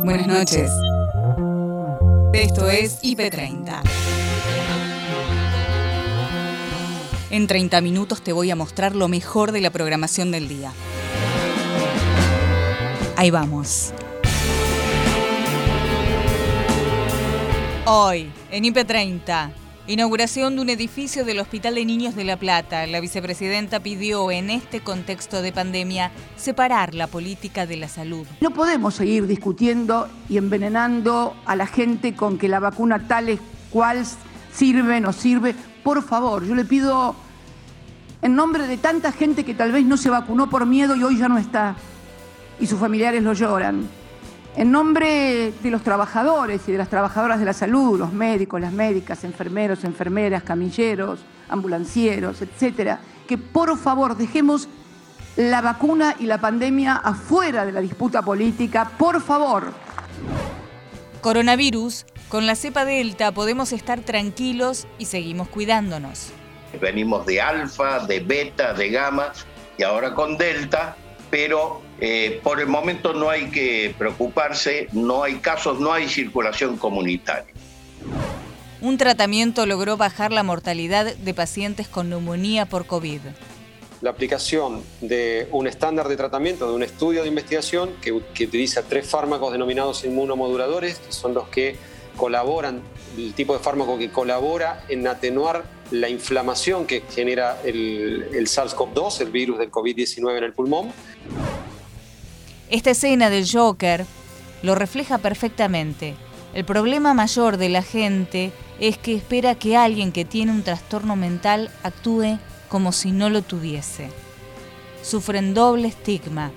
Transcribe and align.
Buenas 0.00 0.26
noches. 0.26 0.70
Esto 2.32 2.68
es 2.68 3.00
IP30. 3.02 3.82
En 7.30 7.46
30 7.46 7.80
minutos 7.80 8.22
te 8.22 8.32
voy 8.32 8.50
a 8.50 8.56
mostrar 8.56 8.96
lo 8.96 9.08
mejor 9.08 9.52
de 9.52 9.60
la 9.60 9.70
programación 9.70 10.30
del 10.32 10.48
día. 10.48 10.72
Ahí 13.16 13.30
vamos. 13.30 13.92
Hoy, 17.84 18.30
en 18.50 18.64
IP30, 18.64 19.52
Inauguración 19.88 20.54
de 20.54 20.62
un 20.62 20.68
edificio 20.68 21.24
del 21.24 21.40
Hospital 21.40 21.74
de 21.74 21.84
Niños 21.84 22.14
de 22.14 22.22
La 22.22 22.36
Plata. 22.36 22.86
La 22.86 23.00
vicepresidenta 23.00 23.80
pidió 23.80 24.30
en 24.30 24.48
este 24.48 24.80
contexto 24.80 25.42
de 25.42 25.50
pandemia 25.50 26.12
separar 26.36 26.94
la 26.94 27.08
política 27.08 27.66
de 27.66 27.76
la 27.76 27.88
salud. 27.88 28.24
No 28.40 28.52
podemos 28.52 28.94
seguir 28.94 29.26
discutiendo 29.26 30.08
y 30.28 30.36
envenenando 30.36 31.34
a 31.46 31.56
la 31.56 31.66
gente 31.66 32.14
con 32.14 32.38
que 32.38 32.46
la 32.46 32.60
vacuna 32.60 33.08
tal 33.08 33.28
es 33.28 33.40
cual 33.70 34.04
sirve, 34.54 35.00
no 35.00 35.12
sirve. 35.12 35.52
Por 35.82 36.04
favor, 36.04 36.46
yo 36.46 36.54
le 36.54 36.64
pido 36.64 37.16
en 38.22 38.36
nombre 38.36 38.68
de 38.68 38.76
tanta 38.76 39.10
gente 39.10 39.44
que 39.44 39.54
tal 39.54 39.72
vez 39.72 39.84
no 39.84 39.96
se 39.96 40.10
vacunó 40.10 40.48
por 40.48 40.64
miedo 40.64 40.94
y 40.94 41.02
hoy 41.02 41.18
ya 41.18 41.28
no 41.28 41.38
está 41.38 41.74
y 42.60 42.68
sus 42.68 42.78
familiares 42.78 43.20
lo 43.24 43.32
lloran 43.32 43.88
en 44.56 44.70
nombre 44.70 45.52
de 45.62 45.70
los 45.70 45.82
trabajadores 45.82 46.62
y 46.68 46.72
de 46.72 46.78
las 46.78 46.88
trabajadoras 46.88 47.38
de 47.38 47.46
la 47.46 47.52
salud, 47.52 47.98
los 47.98 48.12
médicos, 48.12 48.60
las 48.60 48.72
médicas, 48.72 49.24
enfermeros, 49.24 49.84
enfermeras, 49.84 50.42
camilleros, 50.42 51.20
ambulancieros, 51.48 52.42
etcétera, 52.42 53.00
que 53.26 53.38
por 53.38 53.78
favor 53.78 54.16
dejemos 54.16 54.68
la 55.36 55.62
vacuna 55.62 56.16
y 56.18 56.26
la 56.26 56.38
pandemia 56.38 56.96
afuera 56.96 57.64
de 57.64 57.72
la 57.72 57.80
disputa 57.80 58.20
política, 58.20 58.90
por 58.98 59.22
favor. 59.22 59.72
Coronavirus, 61.22 62.04
con 62.28 62.46
la 62.46 62.54
cepa 62.54 62.84
Delta 62.84 63.32
podemos 63.32 63.72
estar 63.72 64.00
tranquilos 64.00 64.86
y 64.98 65.06
seguimos 65.06 65.48
cuidándonos. 65.48 66.32
Venimos 66.80 67.24
de 67.26 67.40
alfa, 67.40 68.00
de 68.06 68.20
beta, 68.20 68.74
de 68.74 68.90
gamma 68.90 69.32
y 69.78 69.82
ahora 69.82 70.14
con 70.14 70.36
Delta, 70.36 70.96
pero 71.30 71.80
eh, 72.04 72.40
por 72.42 72.58
el 72.58 72.66
momento 72.66 73.14
no 73.14 73.30
hay 73.30 73.48
que 73.50 73.94
preocuparse, 73.96 74.88
no 74.90 75.22
hay 75.22 75.36
casos, 75.36 75.78
no 75.78 75.92
hay 75.92 76.08
circulación 76.08 76.76
comunitaria. 76.76 77.54
Un 78.80 78.98
tratamiento 78.98 79.66
logró 79.66 79.96
bajar 79.96 80.32
la 80.32 80.42
mortalidad 80.42 81.14
de 81.14 81.32
pacientes 81.32 81.86
con 81.86 82.10
neumonía 82.10 82.66
por 82.66 82.86
COVID. 82.86 83.20
La 84.00 84.10
aplicación 84.10 84.82
de 85.00 85.46
un 85.52 85.68
estándar 85.68 86.08
de 86.08 86.16
tratamiento, 86.16 86.66
de 86.66 86.74
un 86.74 86.82
estudio 86.82 87.22
de 87.22 87.28
investigación 87.28 87.90
que, 88.02 88.20
que 88.34 88.46
utiliza 88.46 88.82
tres 88.82 89.08
fármacos 89.08 89.52
denominados 89.52 90.04
inmunomoduladores, 90.04 90.98
que 90.98 91.12
son 91.12 91.34
los 91.34 91.46
que 91.50 91.76
colaboran, 92.16 92.82
el 93.16 93.32
tipo 93.32 93.52
de 93.52 93.60
fármaco 93.60 93.96
que 93.96 94.10
colabora 94.10 94.84
en 94.88 95.06
atenuar 95.06 95.62
la 95.92 96.08
inflamación 96.08 96.84
que 96.84 97.04
genera 97.08 97.60
el, 97.62 98.26
el 98.32 98.48
SARS-CoV-2, 98.48 99.20
el 99.20 99.30
virus 99.30 99.58
del 99.60 99.70
COVID-19 99.70 100.38
en 100.38 100.42
el 100.42 100.52
pulmón. 100.52 100.92
Esta 102.72 102.92
escena 102.92 103.28
del 103.28 103.46
Joker 103.46 104.06
lo 104.62 104.74
refleja 104.74 105.18
perfectamente. 105.18 106.14
El 106.54 106.64
problema 106.64 107.12
mayor 107.12 107.58
de 107.58 107.68
la 107.68 107.82
gente 107.82 108.50
es 108.80 108.96
que 108.96 109.14
espera 109.14 109.56
que 109.56 109.76
alguien 109.76 110.10
que 110.10 110.24
tiene 110.24 110.52
un 110.52 110.62
trastorno 110.62 111.14
mental 111.14 111.70
actúe 111.82 112.38
como 112.70 112.92
si 112.92 113.12
no 113.12 113.28
lo 113.28 113.42
tuviese. 113.42 114.08
Sufren 115.02 115.52
doble 115.52 115.88
estigma. 115.88 116.50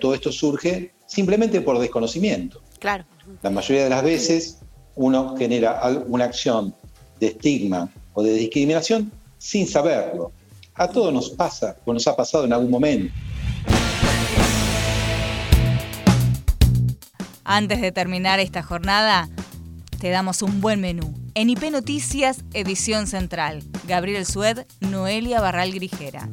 Todo 0.00 0.14
esto 0.14 0.32
surge 0.32 0.94
simplemente 1.06 1.60
por 1.60 1.78
desconocimiento. 1.78 2.62
Claro. 2.78 3.04
La 3.42 3.50
mayoría 3.50 3.84
de 3.84 3.90
las 3.90 4.02
veces 4.02 4.60
uno 4.96 5.36
genera 5.36 5.82
una 6.06 6.24
acción 6.24 6.74
de 7.20 7.26
estigma 7.26 7.92
o 8.14 8.22
de 8.22 8.32
discriminación 8.32 9.12
sin 9.36 9.68
saberlo. 9.68 10.32
A 10.72 10.88
todos 10.88 11.12
nos 11.12 11.28
pasa 11.28 11.76
o 11.84 11.92
nos 11.92 12.06
ha 12.06 12.16
pasado 12.16 12.46
en 12.46 12.54
algún 12.54 12.70
momento. 12.70 13.12
Antes 17.54 17.82
de 17.82 17.92
terminar 17.92 18.40
esta 18.40 18.62
jornada, 18.62 19.28
te 20.00 20.08
damos 20.08 20.40
un 20.40 20.62
buen 20.62 20.80
menú. 20.80 21.12
En 21.34 21.50
IP 21.50 21.64
Noticias, 21.70 22.46
edición 22.54 23.06
central. 23.06 23.62
Gabriel 23.86 24.24
Sued, 24.24 24.60
Noelia 24.80 25.38
Barral 25.42 25.70
Grijera. 25.70 26.30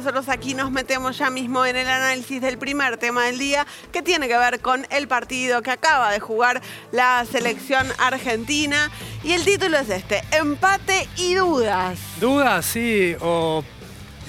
Nosotros 0.00 0.28
aquí 0.28 0.54
nos 0.54 0.72
metemos 0.72 1.16
ya 1.16 1.30
mismo 1.30 1.64
en 1.64 1.76
el 1.76 1.86
análisis 1.86 2.40
del 2.40 2.58
primer 2.58 2.96
tema 2.96 3.26
del 3.26 3.38
día, 3.38 3.64
que 3.92 4.02
tiene 4.02 4.26
que 4.26 4.36
ver 4.36 4.58
con 4.58 4.84
el 4.90 5.06
partido 5.06 5.62
que 5.62 5.70
acaba 5.70 6.10
de 6.10 6.18
jugar 6.18 6.60
la 6.90 7.24
selección 7.30 7.86
argentina. 7.98 8.90
Y 9.22 9.30
el 9.30 9.44
título 9.44 9.78
es 9.78 9.90
este, 9.90 10.24
empate 10.32 11.06
y 11.16 11.34
dudas. 11.34 12.00
Dudas, 12.18 12.66
sí, 12.66 13.14
o 13.20 13.62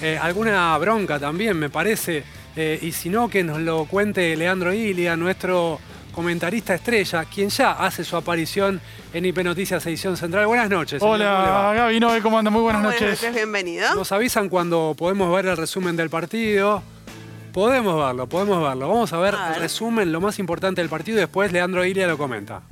eh, 0.00 0.16
alguna 0.16 0.78
bronca 0.78 1.18
también, 1.18 1.58
me 1.58 1.70
parece. 1.70 2.22
Eh, 2.56 2.78
y 2.82 2.92
si 2.92 3.08
no, 3.08 3.28
que 3.28 3.42
nos 3.42 3.58
lo 3.58 3.84
cuente 3.86 4.36
Leandro 4.36 4.72
Ilia, 4.72 5.16
nuestro 5.16 5.80
comentarista 6.12 6.74
estrella, 6.74 7.24
quien 7.24 7.48
ya 7.48 7.72
hace 7.72 8.04
su 8.04 8.16
aparición 8.16 8.80
en 9.12 9.24
IP 9.24 9.38
Noticias 9.38 9.84
Edición 9.86 10.16
Central. 10.16 10.46
Buenas 10.46 10.70
noches. 10.70 11.02
Hola, 11.02 11.72
Gaby 11.74 11.98
Noé, 11.98 12.22
¿cómo 12.22 12.38
anda? 12.38 12.50
Muy 12.50 12.62
buenas, 12.62 12.82
buenas 12.82 13.00
noches. 13.00 13.20
noches. 13.20 13.34
Bienvenido. 13.34 13.94
Nos 13.96 14.12
avisan 14.12 14.48
cuando 14.48 14.94
podemos 14.96 15.34
ver 15.34 15.46
el 15.46 15.56
resumen 15.56 15.96
del 15.96 16.10
partido. 16.10 16.82
Podemos 17.52 18.04
verlo, 18.04 18.28
podemos 18.28 18.62
verlo. 18.62 18.88
Vamos 18.88 19.12
a 19.12 19.18
ver, 19.18 19.34
el 19.54 19.60
resumen, 19.60 20.12
lo 20.12 20.20
más 20.20 20.38
importante 20.38 20.80
del 20.80 20.88
partido 20.88 21.18
y 21.18 21.20
después 21.20 21.52
Leandro 21.52 21.84
Ilia 21.84 22.06
lo 22.06 22.18
comenta. 22.18 22.62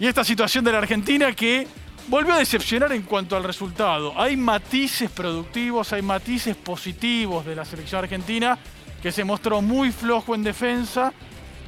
Y 0.00 0.06
esta 0.06 0.24
situación 0.24 0.64
de 0.64 0.72
la 0.72 0.78
Argentina 0.78 1.32
que 1.34 1.66
volvió 2.08 2.34
a 2.34 2.38
decepcionar 2.38 2.92
en 2.92 3.02
cuanto 3.02 3.36
al 3.36 3.44
resultado. 3.44 4.12
Hay 4.16 4.36
matices 4.36 5.10
productivos, 5.10 5.92
hay 5.92 6.02
matices 6.02 6.56
positivos 6.56 7.44
de 7.44 7.54
la 7.56 7.64
selección 7.64 8.02
argentina 8.02 8.58
que 9.02 9.12
se 9.12 9.24
mostró 9.24 9.62
muy 9.62 9.92
flojo 9.92 10.34
en 10.34 10.42
defensa, 10.42 11.12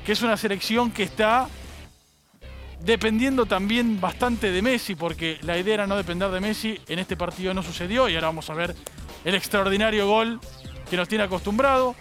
que 0.05 0.13
es 0.13 0.23
una 0.23 0.37
selección 0.37 0.91
que 0.91 1.05
está 1.05 1.49
dependiendo 2.83 3.47
también 3.47 4.01
bastante 4.01 4.51
de 4.51 4.63
Messi, 4.63 4.95
porque 4.95 5.39
la 5.43 5.59
idea 5.59 5.75
era 5.75 5.87
no 5.87 5.97
depender 5.97 6.31
de 6.31 6.41
Messi, 6.41 6.81
en 6.89 6.99
este 6.99 7.17
partido 7.17 7.53
no 7.55 7.63
sucedió 7.63 8.09
y 8.09 8.15
ahora 8.15 8.29
vamos 8.29 8.49
a 8.51 8.55
ver 8.55 8.75
el 9.25 9.35
extraordinario 9.35 10.07
gol 10.07 10.41
que 10.89 10.97
nos 10.97 11.09
tiene 11.09 11.25
acostumbrado. 11.25 11.95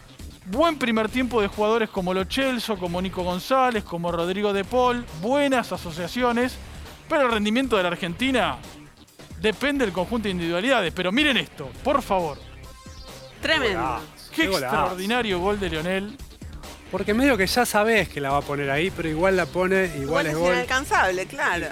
Buen 0.45 0.79
primer 0.79 1.09
tiempo 1.09 1.41
de 1.41 1.47
jugadores 1.47 1.89
como 1.89 2.13
Lo 2.13 2.25
Celso, 2.25 2.78
como 2.78 3.01
Nico 3.01 3.23
González, 3.23 3.84
como 3.84 4.12
Rodrigo 4.12 4.53
de 4.53 4.63
Paul, 4.63 5.06
buenas 5.22 5.72
asociaciones, 5.72 6.57
pero 7.07 7.23
el 7.23 7.31
rendimiento 7.31 7.78
de 7.78 7.84
la 7.84 7.89
Argentina 7.89 8.57
depende 9.41 9.85
del 9.85 9.94
conjunto 9.94 10.23
de 10.23 10.31
individualidades. 10.31 10.94
Pero 10.94 11.12
miren 11.12 11.38
esto, 11.38 11.69
por 11.84 12.01
favor. 12.01 12.39
Tremendo. 13.41 14.00
Qué, 14.34 14.45
extraordinario 14.45 15.40
gol 15.40 15.59
de 15.59 15.69
Leonel. 15.69 16.17
Porque 16.91 17.13
medio 17.13 17.38
que 17.38 17.45
ya 17.45 17.66
sabes 17.66 18.09
que 18.09 18.19
la 18.19 18.31
va 18.31 18.38
a 18.38 18.41
poner 18.41 18.69
ahí, 18.72 18.90
pero 18.90 19.07
igual 19.07 19.38
la 19.38 19.45
pone, 19.45 19.85
igual, 19.85 20.01
igual 20.01 20.25
es, 20.25 20.31
es 20.34 20.40
gol. 20.40 20.53
inalcanzable, 20.53 21.25
claro. 21.28 21.67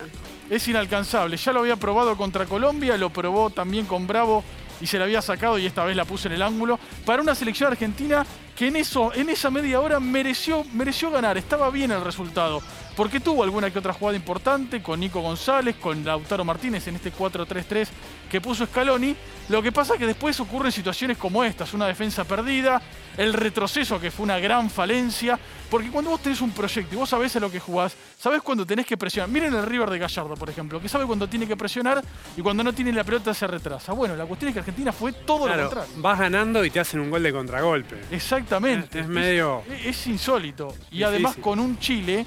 Es 0.50 0.68
inalcanzable. 0.68 1.38
Ya 1.38 1.52
lo 1.54 1.62
había 1.62 1.76
probado 1.76 2.16
contra 2.16 2.46
Colombia, 2.46 2.98
lo 2.98 3.10
probó 3.10 3.50
también 3.50 3.86
con 3.86 4.06
Bravo 4.06 4.44
y 4.80 4.88
se 4.88 4.98
la 4.98 5.06
había 5.06 5.22
sacado 5.22 5.58
y 5.58 5.66
esta 5.66 5.84
vez 5.86 5.96
la 5.96 6.06
puso 6.06 6.28
en 6.28 6.36
el 6.36 6.42
ángulo. 6.42 6.80
Para 7.06 7.22
una 7.22 7.34
selección 7.34 7.72
argentina 7.72 8.26
que 8.58 8.68
en, 8.68 8.76
eso, 8.76 9.14
en 9.14 9.30
esa 9.30 9.52
media 9.52 9.80
hora 9.80 10.00
mereció, 10.00 10.66
mereció 10.74 11.12
ganar, 11.12 11.38
estaba 11.38 11.70
bien 11.70 11.92
el 11.92 12.04
resultado. 12.04 12.62
Porque 12.96 13.20
tuvo 13.20 13.44
alguna 13.44 13.70
que 13.70 13.78
otra 13.78 13.94
jugada 13.94 14.18
importante 14.18 14.82
con 14.82 15.00
Nico 15.00 15.22
González, 15.22 15.76
con 15.76 16.04
Lautaro 16.04 16.44
Martínez 16.44 16.88
en 16.88 16.96
este 16.96 17.14
4-3-3 17.14 17.88
que 18.28 18.42
puso 18.42 18.66
Scaloni. 18.66 19.16
Lo 19.50 19.62
que 19.62 19.72
pasa 19.72 19.94
es 19.94 20.00
que 20.00 20.08
después 20.08 20.40
ocurren 20.40 20.72
situaciones 20.72 21.18
como 21.18 21.44
estas, 21.44 21.76
una 21.76 21.86
defensa 21.86 22.26
perdida, 22.26 22.82
el 23.16 23.34
retroceso 23.34 24.00
que 24.00 24.10
fue 24.10 24.24
una 24.24 24.40
gran 24.40 24.70
falencia, 24.70 25.40
porque 25.70 25.90
cuando 25.90 26.10
vos 26.10 26.22
tenés 26.22 26.42
un 26.42 26.52
proyecto 26.52 26.96
y 26.96 26.98
vos 26.98 27.10
sabés 27.10 27.36
a 27.36 27.40
lo 27.40 27.52
que 27.52 27.60
jugás, 27.60 27.96
sabés 28.18 28.42
cuando 28.42 28.66
tenés 28.66 28.86
que 28.88 28.98
presionar. 28.98 29.30
Miren 29.30 29.54
el 29.54 29.64
River 29.64 29.92
de 29.92 30.00
Gallardo, 30.00 30.34
por 30.34 30.50
ejemplo, 30.50 30.82
que 30.82 30.90
sabe 30.90 31.06
cuando 31.06 31.30
tiene 31.30 31.48
que 31.48 31.56
presionar 31.56 32.04
y 32.36 32.42
cuando 32.42 32.64
no 32.64 32.74
tiene 32.74 32.92
la 32.92 33.04
pelota 33.04 33.34
se 33.34 33.46
retrasa. 33.46 33.94
Bueno, 33.94 34.16
la 34.16 34.26
cuestión 34.26 34.50
es 34.50 34.54
que 34.56 34.60
Argentina 34.60 34.92
fue 34.92 35.14
todo 35.14 35.48
lo 35.48 35.56
contrario. 35.56 35.94
Vas 35.98 36.20
ganando 36.20 36.66
y 36.66 36.72
te 36.72 36.80
hacen 36.80 37.00
un 37.00 37.12
gol 37.12 37.22
de 37.22 37.32
contragolpe. 37.32 37.98
Exactamente. 38.48 39.02
Es, 39.02 39.08
medio... 39.08 39.64
Es, 39.84 40.08
insólito. 40.08 40.74
Y 40.90 41.04
además 41.04 41.36
con 41.36 41.60
un 41.60 41.78
Chile 41.80 42.26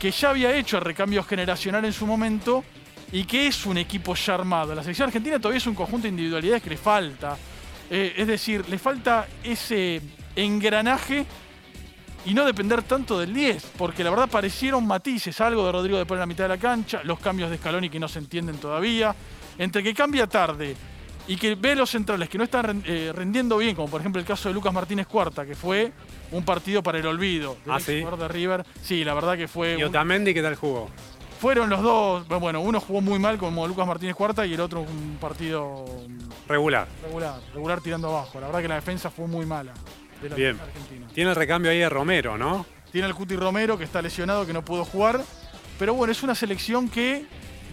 que 0.00 0.10
ya 0.10 0.30
había 0.30 0.52
hecho 0.56 0.78
el 0.78 0.84
recambio 0.84 1.22
generacional 1.22 1.84
en 1.84 1.92
su 1.92 2.04
momento 2.04 2.64
y 3.12 3.24
que 3.24 3.46
es 3.46 3.64
un 3.64 3.78
equipo 3.78 4.14
ya 4.16 4.34
armado. 4.34 4.74
La 4.74 4.82
selección 4.82 5.06
argentina 5.06 5.38
todavía 5.38 5.58
es 5.58 5.66
un 5.68 5.76
conjunto 5.76 6.04
de 6.04 6.08
individualidades 6.08 6.62
que 6.64 6.70
le 6.70 6.76
falta. 6.76 7.36
Eh, 7.88 8.14
es 8.16 8.26
decir, 8.26 8.68
le 8.68 8.78
falta 8.78 9.28
ese 9.44 10.00
engranaje 10.34 11.24
y 12.24 12.34
no 12.34 12.44
depender 12.44 12.82
tanto 12.82 13.18
del 13.18 13.32
10, 13.32 13.72
porque 13.78 14.02
la 14.02 14.10
verdad 14.10 14.28
parecieron 14.28 14.84
matices, 14.84 15.40
algo 15.40 15.64
de 15.64 15.72
Rodrigo 15.72 15.98
de 15.98 16.06
por 16.06 16.16
en 16.16 16.20
la 16.20 16.26
mitad 16.26 16.44
de 16.44 16.48
la 16.48 16.58
cancha, 16.58 17.02
los 17.04 17.20
cambios 17.20 17.50
de 17.50 17.56
Scaloni 17.56 17.88
que 17.88 18.00
no 18.00 18.08
se 18.08 18.18
entienden 18.18 18.56
todavía, 18.56 19.14
entre 19.58 19.82
que 19.82 19.94
cambia 19.94 20.26
tarde 20.26 20.74
y 21.30 21.36
que 21.36 21.54
ve 21.54 21.76
los 21.76 21.88
centrales 21.90 22.28
que 22.28 22.36
no 22.38 22.44
están 22.44 22.82
eh, 22.86 23.12
rendiendo 23.14 23.56
bien, 23.58 23.76
como 23.76 23.88
por 23.88 24.00
ejemplo 24.00 24.20
el 24.20 24.26
caso 24.26 24.48
de 24.48 24.54
Lucas 24.54 24.72
Martínez 24.72 25.06
Cuarta, 25.06 25.46
que 25.46 25.54
fue 25.54 25.92
un 26.32 26.44
partido 26.44 26.82
para 26.82 26.98
el 26.98 27.06
olvido 27.06 27.56
del 27.64 27.74
Ah, 27.74 27.78
¿sí? 27.80 27.98
jugador 28.00 28.18
de 28.20 28.28
River. 28.28 28.64
Sí, 28.82 29.04
la 29.04 29.14
verdad 29.14 29.36
que 29.36 29.46
fue. 29.46 29.74
¿Y 29.78 29.82
un- 29.82 29.90
Otamendi 29.90 30.34
qué 30.34 30.42
tal 30.42 30.56
jugó? 30.56 30.88
fueron 31.40 31.70
los 31.70 31.80
dos. 31.82 32.28
Bueno, 32.28 32.60
uno 32.60 32.80
jugó 32.80 33.00
muy 33.00 33.18
mal 33.18 33.38
como 33.38 33.66
Lucas 33.66 33.86
Martínez 33.86 34.14
Cuarta 34.14 34.44
y 34.44 34.52
el 34.54 34.60
otro 34.60 34.80
un 34.82 35.16
partido 35.20 35.86
Regular. 36.48 36.86
regular, 37.02 37.40
regular 37.54 37.80
tirando 37.80 38.08
abajo. 38.08 38.38
La 38.40 38.46
verdad 38.48 38.60
que 38.62 38.68
la 38.68 38.74
defensa 38.74 39.08
fue 39.10 39.26
muy 39.26 39.46
mala 39.46 39.72
de 40.20 40.28
la 40.28 40.36
Bien. 40.36 40.58
Argentina. 40.60 41.06
Tiene 41.14 41.30
el 41.30 41.36
recambio 41.36 41.70
ahí 41.70 41.78
de 41.78 41.88
Romero, 41.88 42.36
¿no? 42.36 42.66
Tiene 42.92 43.06
el 43.06 43.14
Cuti 43.14 43.36
Romero 43.36 43.78
que 43.78 43.84
está 43.84 44.02
lesionado, 44.02 44.44
que 44.44 44.52
no 44.52 44.62
pudo 44.64 44.84
jugar. 44.84 45.22
Pero 45.78 45.94
bueno, 45.94 46.10
es 46.12 46.22
una 46.22 46.34
selección 46.34 46.88
que 46.90 47.24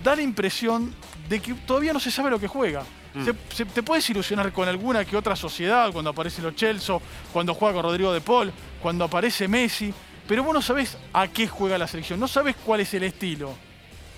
da 0.03 0.15
la 0.15 0.21
impresión 0.21 0.93
de 1.27 1.41
que 1.41 1.53
todavía 1.55 1.91
no 1.91 1.99
se 1.99 2.09
sabe 2.11 2.29
lo 2.29 2.39
que 2.39 2.47
juega. 2.47 2.83
Mm. 3.17 3.25
Se- 3.25 3.55
se- 3.55 3.65
te 3.65 3.83
puedes 3.83 4.09
ilusionar 4.09 4.51
con 4.51 4.67
alguna 4.67 5.03
que 5.05 5.15
otra 5.17 5.35
sociedad, 5.35 5.91
cuando 5.91 6.09
aparece 6.11 6.41
los 6.41 6.55
Chelsea, 6.55 6.97
cuando 7.33 7.53
juega 7.53 7.75
con 7.75 7.83
Rodrigo 7.83 8.13
de 8.13 8.21
Paul, 8.21 8.51
cuando 8.81 9.05
aparece 9.05 9.47
Messi, 9.47 9.93
pero 10.27 10.43
vos 10.43 10.53
no 10.53 10.61
sabés 10.61 10.97
a 11.13 11.27
qué 11.27 11.47
juega 11.47 11.77
la 11.77 11.87
selección, 11.87 12.19
no 12.19 12.27
sabés 12.27 12.55
cuál 12.65 12.81
es 12.81 12.93
el 12.93 13.03
estilo. 13.03 13.53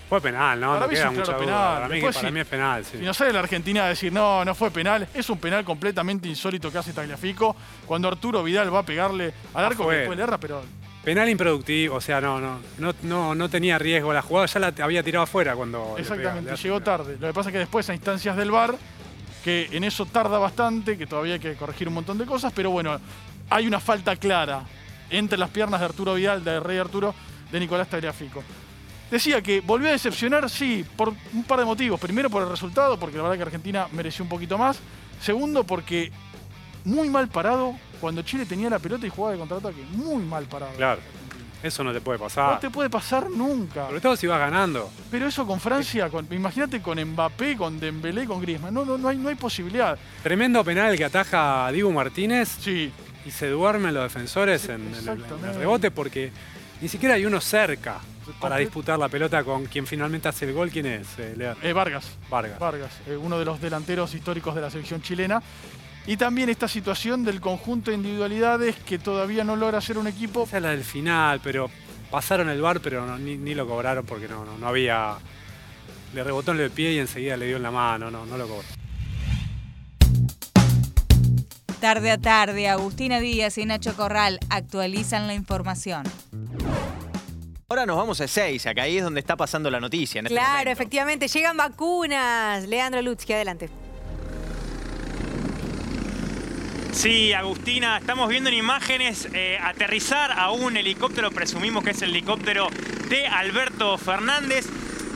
Fue 0.09 0.19
penal, 0.21 0.59
¿no? 0.59 0.69
Para 0.73 0.79
no 0.79 0.87
mí 0.87 0.95
mucha 0.95 1.11
claro 1.11 1.25
duda. 1.25 1.37
penal. 1.37 1.73
Para, 1.75 1.87
mí, 1.87 1.93
Después 1.93 2.15
para 2.15 2.27
sí. 2.29 2.33
mí 2.33 2.39
es 2.39 2.47
penal, 2.47 2.83
sí. 2.85 2.97
Si 2.97 3.03
no 3.05 3.13
sale 3.13 3.31
la 3.31 3.39
Argentina 3.41 3.83
a 3.85 3.89
decir, 3.89 4.11
no, 4.11 4.43
no 4.43 4.55
fue 4.55 4.71
penal, 4.71 5.07
es 5.13 5.29
un 5.29 5.37
penal 5.37 5.63
completamente 5.63 6.27
insólito 6.27 6.71
que 6.71 6.79
hace 6.79 6.93
Tagliafico, 6.93 7.55
cuando 7.85 8.07
Arturo 8.07 8.43
Vidal 8.43 8.73
va 8.73 8.79
a 8.79 8.83
pegarle 8.83 9.31
al 9.53 9.65
arco, 9.65 9.87
que 9.87 9.97
después 9.97 10.17
le 10.17 10.23
erra, 10.23 10.39
pero 10.39 10.63
Penal 11.03 11.29
improductivo, 11.29 11.95
o 11.95 12.01
sea, 12.01 12.19
no, 12.19 12.41
no, 12.41 12.59
no, 12.77 12.93
no, 13.03 13.33
no 13.33 13.49
tenía 13.49 13.79
riesgo. 13.79 14.11
La 14.11 14.21
jugada 14.21 14.47
ya 14.47 14.59
la 14.59 14.73
había 14.83 15.01
tirado 15.01 15.23
afuera 15.23 15.55
cuando. 15.55 15.95
Exactamente, 15.97 16.55
llegó 16.57 16.81
tarde. 16.81 17.17
Lo 17.19 17.27
que 17.27 17.33
pasa 17.33 17.49
es 17.49 17.53
que 17.53 17.59
después 17.59 17.89
a 17.89 17.93
instancias 17.93 18.35
del 18.35 18.51
VAR, 18.51 18.75
que 19.43 19.69
en 19.71 19.85
eso 19.85 20.05
tarda 20.05 20.37
bastante, 20.39 20.97
que 20.97 21.07
todavía 21.07 21.35
hay 21.35 21.39
que 21.39 21.55
corregir 21.55 21.87
un 21.87 21.93
montón 21.93 22.17
de 22.17 22.25
cosas, 22.25 22.51
pero 22.53 22.71
bueno, 22.71 22.99
hay 23.49 23.65
una 23.65 23.79
falta 23.79 24.15
clara 24.17 24.63
entre 25.09 25.37
las 25.37 25.49
piernas 25.49 25.79
de 25.79 25.85
Arturo 25.85 26.15
Vidal, 26.15 26.43
de 26.43 26.59
Rey 26.59 26.77
Arturo, 26.77 27.15
de 27.49 27.59
Nicolás 27.59 27.87
Tagliafico. 27.87 28.43
Decía 29.09 29.41
que 29.41 29.61
volvió 29.61 29.89
a 29.89 29.93
decepcionar, 29.93 30.49
sí, 30.49 30.85
por 30.95 31.13
un 31.33 31.43
par 31.43 31.59
de 31.59 31.65
motivos. 31.65 31.99
Primero 31.99 32.29
por 32.29 32.43
el 32.43 32.49
resultado, 32.49 32.99
porque 32.99 33.17
la 33.17 33.23
verdad 33.23 33.37
que 33.37 33.43
Argentina 33.43 33.87
mereció 33.91 34.23
un 34.23 34.29
poquito 34.29 34.57
más. 34.57 34.79
Segundo, 35.19 35.63
porque 35.63 36.11
muy 36.85 37.09
mal 37.09 37.27
parado 37.27 37.75
cuando 38.01 38.21
Chile 38.21 38.45
tenía 38.45 38.69
la 38.69 38.79
pelota 38.79 39.05
y 39.05 39.09
jugaba 39.09 39.33
de 39.33 39.39
contraataque. 39.39 39.83
Muy 39.91 40.23
mal 40.23 40.45
parado. 40.45 40.73
Claro. 40.75 41.01
Eso 41.61 41.83
no 41.83 41.91
te 41.91 41.99
puede 41.99 42.17
No 42.17 42.23
pasar. 42.25 42.59
te 42.61 42.69
puede 42.69 42.89
pasar 42.89 43.29
nunca. 43.29 43.87
Sobre 43.87 43.99
todo 43.99 44.15
si 44.15 44.27
vas 44.27 44.39
ganando. 44.39 44.89
Pero 45.11 45.27
eso 45.27 45.45
con 45.45 45.59
Francia, 45.59 46.09
con, 46.09 46.25
imagínate 46.31 46.81
con 46.81 46.97
Mbappé, 47.03 47.57
con 47.57 47.79
Dembélé, 47.81 48.25
con 48.25 48.41
Griezmann. 48.41 48.73
No, 48.73 48.85
no, 48.85 48.97
no, 48.97 49.09
hay, 49.09 49.17
no 49.17 49.27
hay 49.27 49.35
posibilidad. 49.35 49.97
Tremendo 50.23 50.63
penal 50.63 50.95
que 50.95 51.03
ataja 51.03 51.67
a 51.67 51.71
Dibu 51.73 51.91
Martínez 51.91 52.47
Sí, 52.61 52.89
y 53.25 53.31
se 53.31 53.49
duermen 53.49 53.93
los 53.93 54.03
defensores 54.03 54.69
en, 54.69 54.75
en 54.75 54.79
el- 54.81 54.87
en 54.87 54.93
el 54.93 54.99
exactamente. 55.21 55.57
rebote 55.59 55.91
porque 55.91 56.31
ni 56.79 56.87
siquiera 56.87 57.15
hay 57.15 57.25
uno 57.25 57.41
cerca 57.41 57.97
para 58.39 58.55
disputar 58.55 58.97
la 58.97 59.09
pelota 59.09 59.43
con 59.43 59.65
quien 59.65 59.85
finalmente 59.85 60.29
hace 60.29 60.45
el 60.45 60.53
gol. 60.53 60.69
¿Quién 60.71 60.85
es? 60.85 61.07
Eh, 61.17 61.55
eh, 61.61 61.73
Vargas. 61.73 62.05
Vargas. 62.29 62.57
Vargas, 62.57 62.91
eh, 63.05 63.17
uno 63.17 63.37
de 63.37 63.43
los 63.43 63.59
delanteros 63.59 64.13
históricos 64.15 64.55
de 64.55 64.61
la 64.61 64.69
selección 64.71 65.01
chilena. 65.01 65.41
Y 66.07 66.17
también 66.17 66.49
esta 66.49 66.67
situación 66.67 67.23
del 67.23 67.39
conjunto 67.39 67.91
de 67.91 67.97
individualidades 67.97 68.75
que 68.77 68.97
todavía 68.97 69.43
no 69.43 69.55
logra 69.55 69.79
ser 69.81 69.97
un 69.97 70.07
equipo. 70.07 70.43
Esa 70.43 70.57
es 70.57 70.63
la 70.63 70.69
del 70.71 70.83
final, 70.83 71.39
pero 71.43 71.69
pasaron 72.09 72.49
el 72.49 72.61
bar, 72.61 72.79
pero 72.81 73.05
no- 73.05 73.17
ni, 73.19 73.37
ni 73.37 73.53
lo 73.53 73.67
cobraron 73.67 74.05
porque 74.05 74.27
no, 74.27 74.43
no, 74.45 74.57
no 74.57 74.67
había. 74.67 75.15
Le 76.13 76.23
rebotó 76.23 76.51
en 76.53 76.61
el 76.61 76.71
pie 76.71 76.93
y 76.93 76.97
enseguida 76.99 77.37
le 77.37 77.45
dio 77.45 77.57
en 77.57 77.63
la 77.63 77.69
mano, 77.71 78.09
no, 78.09 78.25
no 78.25 78.37
lo 78.37 78.47
cobró. 78.47 78.63
Tarde 81.79 82.11
a 82.11 82.17
tarde, 82.17 82.67
Agustina 82.67 83.19
Díaz 83.19 83.57
y 83.57 83.65
Nacho 83.65 83.95
Corral 83.95 84.39
actualizan 84.49 85.27
la 85.27 85.33
información. 85.33 86.03
Ahora 87.69 87.85
nos 87.85 87.95
vamos 87.95 88.19
a 88.19 88.25
Ezeiza, 88.25 88.73
que 88.73 88.81
ahí 88.81 88.97
es 88.97 89.03
donde 89.03 89.19
está 89.19 89.35
pasando 89.37 89.69
la 89.69 89.79
noticia. 89.79 90.19
En 90.19 90.25
este 90.25 90.33
Claro, 90.35 90.49
momento. 90.51 90.71
efectivamente, 90.71 91.27
llegan 91.27 91.55
vacunas. 91.55 92.67
Leandro 92.67 93.01
Lutzki, 93.03 93.31
adelante. 93.33 93.69
Sí, 96.99 97.31
Agustina, 97.31 97.97
estamos 97.97 98.27
viendo 98.27 98.49
en 98.49 98.55
imágenes 98.55 99.29
eh, 99.33 99.57
aterrizar 99.63 100.33
a 100.33 100.51
un 100.51 100.75
helicóptero, 100.75 101.31
presumimos 101.31 101.81
que 101.81 101.91
es 101.91 102.01
el 102.01 102.09
helicóptero 102.09 102.67
de 103.07 103.25
Alberto 103.25 103.97
Fernández. 103.97 104.65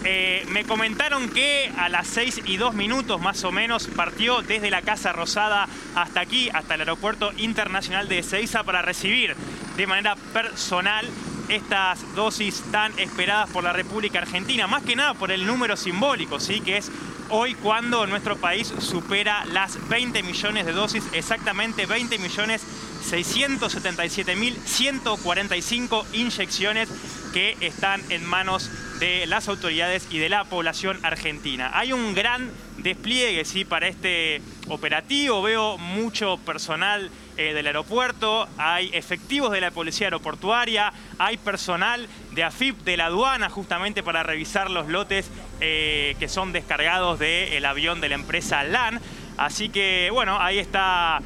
Eh, 0.06 0.45
me 0.47 0.63
comentaron 0.63 1.27
que 1.27 1.69
a 1.75 1.89
las 1.89 2.07
6 2.07 2.44
y 2.45 2.56
2 2.56 2.74
minutos 2.74 3.19
más 3.19 3.44
o 3.44 3.51
menos 3.51 3.88
partió 3.88 4.41
desde 4.41 4.71
la 4.71 4.81
Casa 4.81 5.12
Rosada 5.12 5.68
hasta 5.94 6.21
aquí, 6.21 6.50
hasta 6.53 6.75
el 6.75 6.81
Aeropuerto 6.81 7.33
Internacional 7.35 8.07
de 8.07 8.19
Ezeiza 8.19 8.63
para 8.63 8.81
recibir 8.81 9.35
de 9.75 9.85
manera 9.85 10.15
personal 10.31 11.06
estas 11.50 12.16
dosis 12.16 12.63
tan 12.72 12.98
esperadas 13.00 13.50
por 13.50 13.63
la 13.63 13.74
República 13.74 14.19
Argentina, 14.19 14.68
más 14.68 14.84
que 14.84 14.95
nada 14.95 15.13
por 15.13 15.31
el 15.31 15.45
número 15.45 15.78
simbólico, 15.78 16.40
¿sí? 16.40 16.62
que 16.62 16.78
es 16.78 16.92
hoy 17.30 17.54
cuando 17.56 18.06
nuestro 18.07 18.38
país 18.38 18.74
supera 18.80 19.44
las 19.45 19.90
20 19.90 20.24
millones 20.24 20.66
de 20.66 20.72
dosis, 20.72 21.04
exactamente 21.13 21.86
20 21.86 22.18
millones 22.19 22.63
677.145 23.10 26.06
inyecciones 26.13 26.88
que 27.34 27.57
están 27.60 28.01
en 28.10 28.24
manos 28.24 28.69
de 29.00 29.25
las 29.25 29.50
autoridades 29.50 30.07
y 30.12 30.19
de 30.19 30.30
la 30.30 30.45
población 30.45 31.00
argentina. 31.04 31.72
Hay 31.74 31.92
un 31.92 32.13
gran 32.13 32.51
despliegue 32.78 33.44
¿sí? 33.45 33.66
para 33.66 33.88
este 33.88 34.42
operativo, 34.68 35.42
veo 35.42 35.78
mucho 35.78 36.38
personal 36.45 37.10
eh, 37.38 37.53
del 37.53 37.68
aeropuerto, 37.68 38.47
hay 38.57 38.89
efectivos 38.94 39.51
de 39.51 39.62
la 39.62 39.71
policía 39.71 40.07
aeroportuaria, 40.07 40.94
hay 41.18 41.38
personal 41.38 42.07
de 42.31 42.44
AFIP 42.44 42.83
de 42.83 42.97
la 42.97 43.07
aduana 43.07 43.50
justamente 43.50 44.03
para 44.03 44.24
revisar 44.24 44.69
los 44.69 44.88
lotes 44.88 45.30
eh, 45.62 46.15
que 46.19 46.27
son 46.27 46.51
descargados 46.51 47.19
del 47.19 47.65
avión 47.65 48.01
de 48.01 48.09
la 48.09 48.15
empresa 48.15 48.63
LAN. 48.63 49.00
Así 49.38 49.69
que 49.69 50.09
bueno, 50.12 50.39
ahí 50.39 50.59
está 50.59 51.21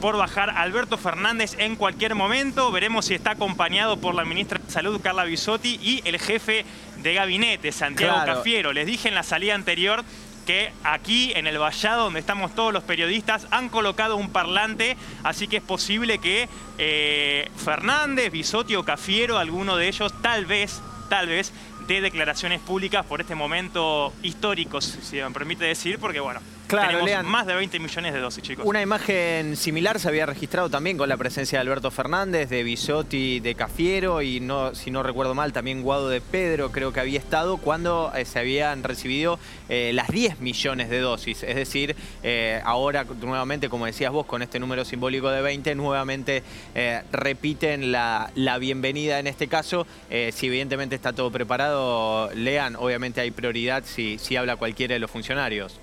por 0.00 0.16
bajar 0.16 0.50
Alberto 0.50 0.96
Fernández 0.96 1.56
en 1.58 1.76
cualquier 1.76 2.14
momento. 2.14 2.70
Veremos 2.70 3.06
si 3.06 3.14
está 3.14 3.32
acompañado 3.32 3.98
por 3.98 4.14
la 4.14 4.24
ministra 4.24 4.58
de 4.58 4.70
Salud, 4.70 5.00
Carla 5.02 5.24
Bisotti, 5.24 5.78
y 5.82 6.02
el 6.04 6.18
jefe 6.18 6.64
de 7.02 7.14
gabinete, 7.14 7.72
Santiago 7.72 8.14
Claro. 8.14 8.34
Cafiero. 8.36 8.72
Les 8.72 8.86
dije 8.86 9.08
en 9.08 9.14
la 9.14 9.22
salida 9.22 9.54
anterior 9.54 10.04
que 10.48 10.72
aquí 10.82 11.30
en 11.36 11.46
el 11.46 11.58
vallado 11.58 12.04
donde 12.04 12.20
estamos 12.20 12.54
todos 12.54 12.72
los 12.72 12.82
periodistas 12.82 13.46
han 13.50 13.68
colocado 13.68 14.16
un 14.16 14.30
parlante, 14.30 14.96
así 15.22 15.46
que 15.46 15.58
es 15.58 15.62
posible 15.62 16.20
que 16.20 16.48
eh, 16.78 17.50
Fernández, 17.62 18.32
Bisotti 18.32 18.74
Cafiero, 18.82 19.36
alguno 19.36 19.76
de 19.76 19.88
ellos, 19.88 20.10
tal 20.22 20.46
vez, 20.46 20.80
tal 21.10 21.26
vez, 21.26 21.52
dé 21.86 22.00
declaraciones 22.00 22.62
públicas 22.62 23.04
por 23.04 23.20
este 23.20 23.34
momento 23.34 24.14
histórico, 24.22 24.80
si 24.80 25.02
si 25.02 25.16
me 25.16 25.30
permite 25.32 25.66
decir, 25.66 25.98
porque 25.98 26.20
bueno, 26.20 26.40
Claro, 26.68 26.88
tenemos 26.88 27.06
Lean. 27.08 27.26
más 27.26 27.46
de 27.46 27.54
20 27.54 27.78
millones 27.78 28.12
de 28.12 28.20
dosis, 28.20 28.42
chicos. 28.42 28.66
Una 28.66 28.82
imagen 28.82 29.56
similar 29.56 29.98
se 29.98 30.06
había 30.06 30.26
registrado 30.26 30.68
también 30.68 30.98
con 30.98 31.08
la 31.08 31.16
presencia 31.16 31.58
de 31.58 31.62
Alberto 31.62 31.90
Fernández, 31.90 32.50
de 32.50 32.62
Bisotti, 32.62 33.40
de 33.40 33.54
Cafiero 33.54 34.20
y 34.20 34.40
no, 34.40 34.74
si 34.74 34.90
no 34.90 35.02
recuerdo 35.02 35.34
mal, 35.34 35.54
también 35.54 35.82
Guado 35.82 36.10
de 36.10 36.20
Pedro 36.20 36.70
creo 36.70 36.92
que 36.92 37.00
había 37.00 37.18
estado 37.18 37.56
cuando 37.56 38.12
eh, 38.14 38.26
se 38.26 38.38
habían 38.38 38.82
recibido 38.82 39.38
eh, 39.70 39.92
las 39.94 40.08
10 40.08 40.40
millones 40.40 40.90
de 40.90 41.00
dosis. 41.00 41.42
Es 41.42 41.56
decir, 41.56 41.96
eh, 42.22 42.60
ahora 42.64 43.06
nuevamente, 43.18 43.70
como 43.70 43.86
decías 43.86 44.12
vos, 44.12 44.26
con 44.26 44.42
este 44.42 44.58
número 44.58 44.84
simbólico 44.84 45.30
de 45.30 45.40
20, 45.40 45.74
nuevamente 45.74 46.42
repiten 47.10 47.92
la, 47.92 48.30
la 48.34 48.58
bienvenida 48.58 49.18
en 49.18 49.26
este 49.26 49.48
caso. 49.48 49.86
Si 50.08 50.46
evidentemente 50.46 50.94
está 50.94 51.12
todo 51.12 51.30
preparado, 51.30 52.30
lean, 52.34 52.76
obviamente 52.76 53.20
hay 53.22 53.30
prioridad 53.30 53.84
si, 53.86 54.18
si 54.18 54.36
habla 54.36 54.56
cualquiera 54.56 54.94
de 54.94 55.00
los 55.00 55.10
funcionarios. 55.10 55.80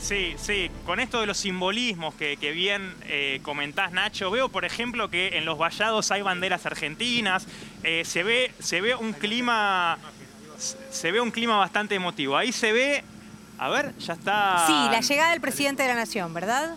Sí, 0.00 0.34
sí, 0.38 0.70
con 0.86 0.98
esto 0.98 1.20
de 1.20 1.26
los 1.26 1.36
simbolismos 1.36 2.14
que, 2.14 2.36
que 2.38 2.52
bien 2.52 2.94
eh, 3.04 3.40
comentás, 3.42 3.92
Nacho, 3.92 4.30
veo, 4.30 4.48
por 4.48 4.64
ejemplo, 4.64 5.10
que 5.10 5.36
en 5.36 5.44
los 5.44 5.58
vallados 5.58 6.10
hay 6.10 6.22
banderas 6.22 6.64
argentinas, 6.64 7.46
eh, 7.82 8.02
se, 8.04 8.22
ve, 8.22 8.52
se 8.58 8.80
ve 8.80 8.94
un 8.94 9.12
clima. 9.12 9.98
Se 10.90 11.10
ve 11.10 11.20
un 11.20 11.30
clima 11.30 11.56
bastante 11.56 11.94
emotivo. 11.94 12.36
Ahí 12.36 12.52
se 12.52 12.72
ve. 12.72 13.02
A 13.58 13.68
ver, 13.68 13.96
ya 13.98 14.12
está. 14.14 14.64
Sí, 14.66 14.72
la 14.72 15.00
llegada 15.00 15.30
del 15.30 15.40
presidente 15.40 15.82
de 15.82 15.88
la 15.88 15.94
Nación, 15.94 16.34
¿verdad? 16.34 16.76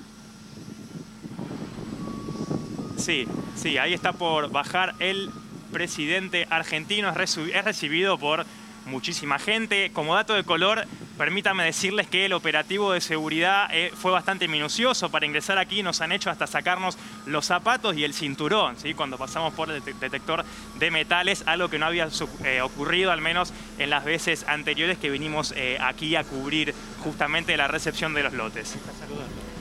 Sí, 2.98 3.27
sí, 3.56 3.77
ahí 3.77 3.94
está 3.94 4.13
por 4.13 4.51
bajar 4.51 4.96
el 5.00 5.32
presidente 5.74 6.48
argentino. 6.50 7.10
Es 7.10 7.65
recibido 7.65 8.18
por 8.18 8.46
muchísima 8.86 9.40
gente. 9.40 9.92
Como 9.94 10.16
dato 10.16 10.34
de 10.34 10.44
color, 10.44 10.86
permítame 11.18 11.63
decirles 11.63 12.08
que 12.08 12.25
el 12.25 12.34
operativo 12.34 12.92
de 12.92 13.02
seguridad 13.02 13.68
eh, 13.72 13.92
fue 13.96 14.12
bastante 14.12 14.48
minucioso. 14.48 15.10
Para 15.10 15.25
ingresar 15.25 15.58
aquí 15.58 15.84
nos 15.84 16.02
han 16.02 16.12
hecho 16.12 16.30
hasta 16.30 16.48
sacarnos 16.48 16.98
los 17.25 17.46
zapatos 17.46 17.96
y 17.96 18.04
el 18.04 18.13
cinturón, 18.13 18.78
¿sí? 18.78 18.94
cuando 18.94 19.18
pasamos 19.18 19.54
por 19.54 19.72
el 19.72 19.84
detector 19.84 20.44
de 20.80 20.92
metales, 20.92 21.44
algo 21.46 21.70
que 21.70 21.80
no 21.80 21.86
había 21.86 22.08
eh, 22.44 22.62
ocurrido 22.62 23.12
al 23.12 23.22
menos 23.22 23.54
en 23.78 23.90
las 23.90 24.06
veces 24.06 24.46
anteriores 24.48 24.98
que 24.98 25.10
vinimos 25.10 25.54
eh, 25.56 25.78
aquí 25.82 26.16
a 26.16 26.24
cubrir 26.24 26.74
justamente 27.04 27.56
la 27.58 27.68
recepción 27.68 28.13
de 28.13 28.24
los 28.24 28.34
lotes. 28.34 28.75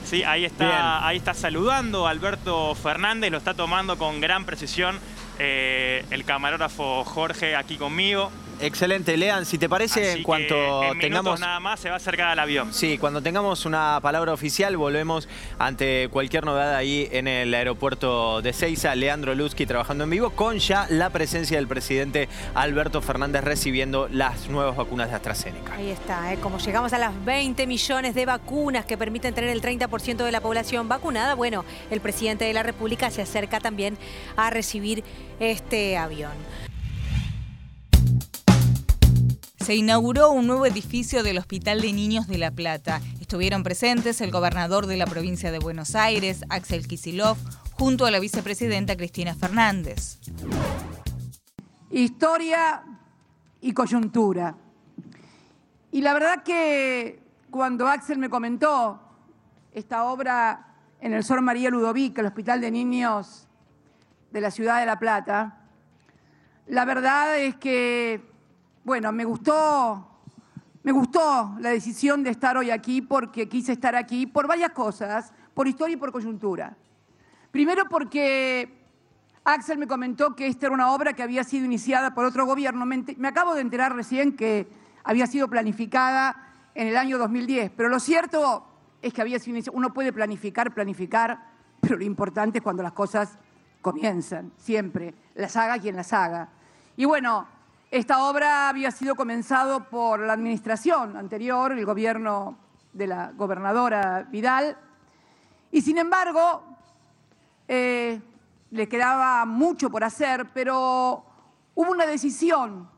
Sí, 0.05 0.23
ahí 0.23 0.43
está, 0.43 1.07
ahí 1.07 1.17
está 1.17 1.33
saludando 1.33 2.07
Alberto 2.07 2.75
Fernández, 2.75 3.31
lo 3.31 3.37
está 3.37 3.53
tomando 3.53 3.97
con 3.97 4.19
gran 4.19 4.45
precisión 4.45 4.99
el 5.39 6.25
camarógrafo 6.25 7.03
Jorge 7.03 7.55
aquí 7.55 7.77
conmigo. 7.77 8.31
Excelente, 8.59 9.17
Lean. 9.17 9.45
Si 9.45 9.57
te 9.57 9.69
parece, 9.69 10.13
en 10.13 10.23
cuanto 10.23 10.83
en 10.83 10.99
tengamos. 10.99 11.39
nada 11.39 11.59
más 11.59 11.79
se 11.79 11.89
va 11.89 11.95
a 11.95 11.97
acercar 11.97 12.29
al 12.29 12.39
avión. 12.39 12.73
Sí, 12.73 12.97
cuando 12.97 13.21
tengamos 13.21 13.65
una 13.65 13.99
palabra 14.01 14.33
oficial, 14.33 14.77
volvemos 14.77 15.27
ante 15.59 16.07
cualquier 16.09 16.45
novedad 16.45 16.75
ahí 16.75 17.07
en 17.11 17.27
el 17.27 17.53
aeropuerto 17.53 18.41
de 18.41 18.53
Ceiza. 18.53 18.95
Leandro 18.95 19.35
Luzki 19.35 19.65
trabajando 19.65 20.03
en 20.03 20.09
vivo, 20.09 20.29
con 20.31 20.59
ya 20.59 20.87
la 20.89 21.09
presencia 21.09 21.57
del 21.57 21.67
presidente 21.67 22.29
Alberto 22.55 23.01
Fernández 23.01 23.43
recibiendo 23.43 24.07
las 24.09 24.49
nuevas 24.49 24.75
vacunas 24.75 25.09
de 25.09 25.15
AstraZeneca. 25.15 25.75
Ahí 25.75 25.89
está, 25.89 26.33
¿eh? 26.33 26.37
como 26.39 26.57
llegamos 26.57 26.93
a 26.93 26.97
las 26.97 27.25
20 27.25 27.67
millones 27.67 28.15
de 28.15 28.25
vacunas 28.25 28.85
que 28.85 28.97
permiten 28.97 29.33
tener 29.33 29.49
el 29.49 29.61
30% 29.61 30.23
de 30.23 30.31
la 30.31 30.41
población 30.41 30.87
vacunada, 30.87 31.35
bueno, 31.35 31.65
el 31.91 32.01
presidente 32.01 32.45
de 32.45 32.53
la 32.53 32.63
República 32.63 33.09
se 33.11 33.21
acerca 33.21 33.59
también 33.59 33.97
a 34.35 34.49
recibir 34.49 35.03
este 35.39 35.97
avión. 35.97 36.31
Se 39.63 39.75
inauguró 39.75 40.29
un 40.31 40.45
nuevo 40.45 40.65
edificio 40.65 41.23
del 41.23 41.37
Hospital 41.37 41.79
de 41.79 41.93
Niños 41.93 42.27
de 42.27 42.37
La 42.37 42.51
Plata. 42.51 42.99
Estuvieron 43.21 43.63
presentes 43.63 44.19
el 44.19 44.29
gobernador 44.29 44.87
de 44.87 44.97
la 44.97 45.05
provincia 45.05 45.53
de 45.53 45.59
Buenos 45.59 45.95
Aires, 45.95 46.43
Axel 46.49 46.85
Kisilov, 46.85 47.37
junto 47.71 48.05
a 48.05 48.11
la 48.11 48.19
vicepresidenta 48.19 48.97
Cristina 48.97 49.33
Fernández. 49.35 50.19
Historia 51.91 52.83
y 53.61 53.71
coyuntura. 53.71 54.53
Y 55.93 56.01
la 56.01 56.13
verdad 56.13 56.43
que 56.43 57.23
cuando 57.49 57.87
Axel 57.87 58.17
me 58.17 58.29
comentó 58.29 58.99
esta 59.71 60.03
obra 60.03 60.75
en 60.99 61.13
el 61.13 61.23
Sor 61.23 61.39
María 61.39 61.69
Ludovic, 61.69 62.17
el 62.17 62.25
Hospital 62.25 62.59
de 62.59 62.69
Niños 62.69 63.47
de 64.29 64.41
la 64.41 64.51
ciudad 64.51 64.81
de 64.81 64.87
La 64.87 64.99
Plata, 64.99 65.61
la 66.67 66.83
verdad 66.83 67.39
es 67.39 67.55
que 67.55 68.32
bueno, 68.83 69.11
me 69.13 69.23
gustó, 69.23 70.05
me 70.83 70.91
gustó 70.91 71.55
la 71.59 71.69
decisión 71.69 72.21
de 72.21 72.31
estar 72.31 72.57
hoy 72.57 72.69
aquí 72.69 73.01
porque 73.01 73.47
quise 73.47 73.71
estar 73.71 73.95
aquí 73.95 74.27
por 74.27 74.45
varias 74.45 74.71
cosas, 74.71 75.31
por 75.53 75.67
historia 75.67 75.93
y 75.93 75.97
por 75.97 76.11
coyuntura. 76.11 76.75
Primero 77.51 77.85
porque 77.89 78.83
Axel 79.45 79.77
me 79.77 79.87
comentó 79.87 80.35
que 80.35 80.47
esta 80.47 80.65
era 80.65 80.75
una 80.75 80.91
obra 80.91 81.13
que 81.13 81.23
había 81.23 81.45
sido 81.45 81.65
iniciada 81.65 82.13
por 82.13 82.25
otro 82.25 82.45
gobierno. 82.45 82.85
Me, 82.85 83.27
acabo 83.27 83.55
de 83.55 83.61
enterar 83.61 83.95
recién 83.95 84.35
que 84.35 84.67
había 85.05 85.27
sido 85.27 85.47
planificada 85.47 86.35
en 86.75 86.87
el 86.87 86.97
año 86.97 87.17
2010, 87.17 87.71
pero 87.77 87.87
lo 87.87 87.99
cierto 88.01 88.65
es 89.01 89.13
que 89.13 89.21
había 89.21 89.39
sido 89.39 89.55
iniciada. 89.55 89.77
Uno 89.77 89.93
puede 89.93 90.11
planificar, 90.11 90.73
planificar, 90.73 91.39
pero 91.79 91.95
lo 91.95 92.03
importante 92.03 92.57
es 92.57 92.63
cuando 92.63 92.83
las 92.83 92.93
cosas 92.93 93.37
comienzan, 93.81 94.51
siempre, 94.57 95.13
las 95.35 95.55
haga 95.55 95.79
quien 95.79 95.95
las 95.95 96.11
haga. 96.11 96.49
Y 96.97 97.05
bueno, 97.05 97.47
esta 97.93 98.23
obra 98.23 98.69
había 98.69 98.89
sido 98.89 99.13
comenzado 99.15 99.87
por 99.87 100.19
la 100.19 100.33
administración 100.33 101.15
anterior, 101.15 101.71
el 101.73 101.85
gobierno 101.85 102.57
de 102.91 103.05
la 103.05 103.31
gobernadora 103.33 104.23
Vidal, 104.31 104.75
y 105.69 105.79
sin 105.79 105.99
embargo 105.99 106.63
eh, 107.67 108.19
le 108.71 108.89
quedaba 108.89 109.45
mucho 109.45 109.91
por 109.91 110.03
hacer, 110.03 110.47
pero 110.55 111.23
hubo 111.75 111.91
una 111.91 112.07
decisión 112.07 112.89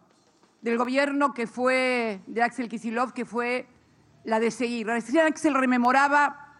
del 0.61 0.77
gobierno 0.77 1.33
que 1.33 1.45
fue 1.45 2.21
de 2.25 2.41
Axel 2.41 2.69
Kisilov, 2.69 3.11
que 3.11 3.25
fue 3.25 3.67
la 4.23 4.39
de 4.39 4.49
seguir. 4.49 4.87
La 4.87 4.93
decisión 4.93 5.27
Axel 5.27 5.55
rememoraba 5.55 6.53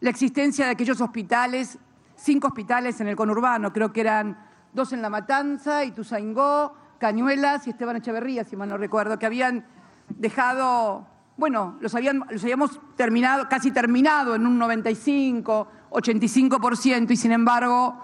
la 0.00 0.10
existencia 0.10 0.66
de 0.66 0.72
aquellos 0.72 1.00
hospitales, 1.00 1.78
cinco 2.14 2.48
hospitales 2.48 3.00
en 3.00 3.08
el 3.08 3.16
conurbano, 3.16 3.72
creo 3.72 3.90
que 3.90 4.02
eran 4.02 4.36
dos 4.74 4.92
en 4.92 5.00
La 5.00 5.08
Matanza, 5.08 5.82
y 5.82 5.88
Ituzaingó, 5.88 6.74
Cañuelas 7.00 7.66
y 7.66 7.70
Esteban 7.70 7.96
Echeverría, 7.96 8.44
si 8.44 8.56
mal 8.56 8.68
no 8.68 8.76
recuerdo, 8.76 9.18
que 9.18 9.24
habían 9.24 9.64
dejado, 10.10 11.06
bueno, 11.38 11.78
los, 11.80 11.94
habían, 11.94 12.22
los 12.30 12.42
habíamos 12.42 12.78
terminado, 12.94 13.48
casi 13.48 13.70
terminado 13.70 14.34
en 14.34 14.46
un 14.46 14.58
95, 14.58 15.66
85% 15.90 17.10
y 17.10 17.16
sin 17.16 17.32
embargo 17.32 17.98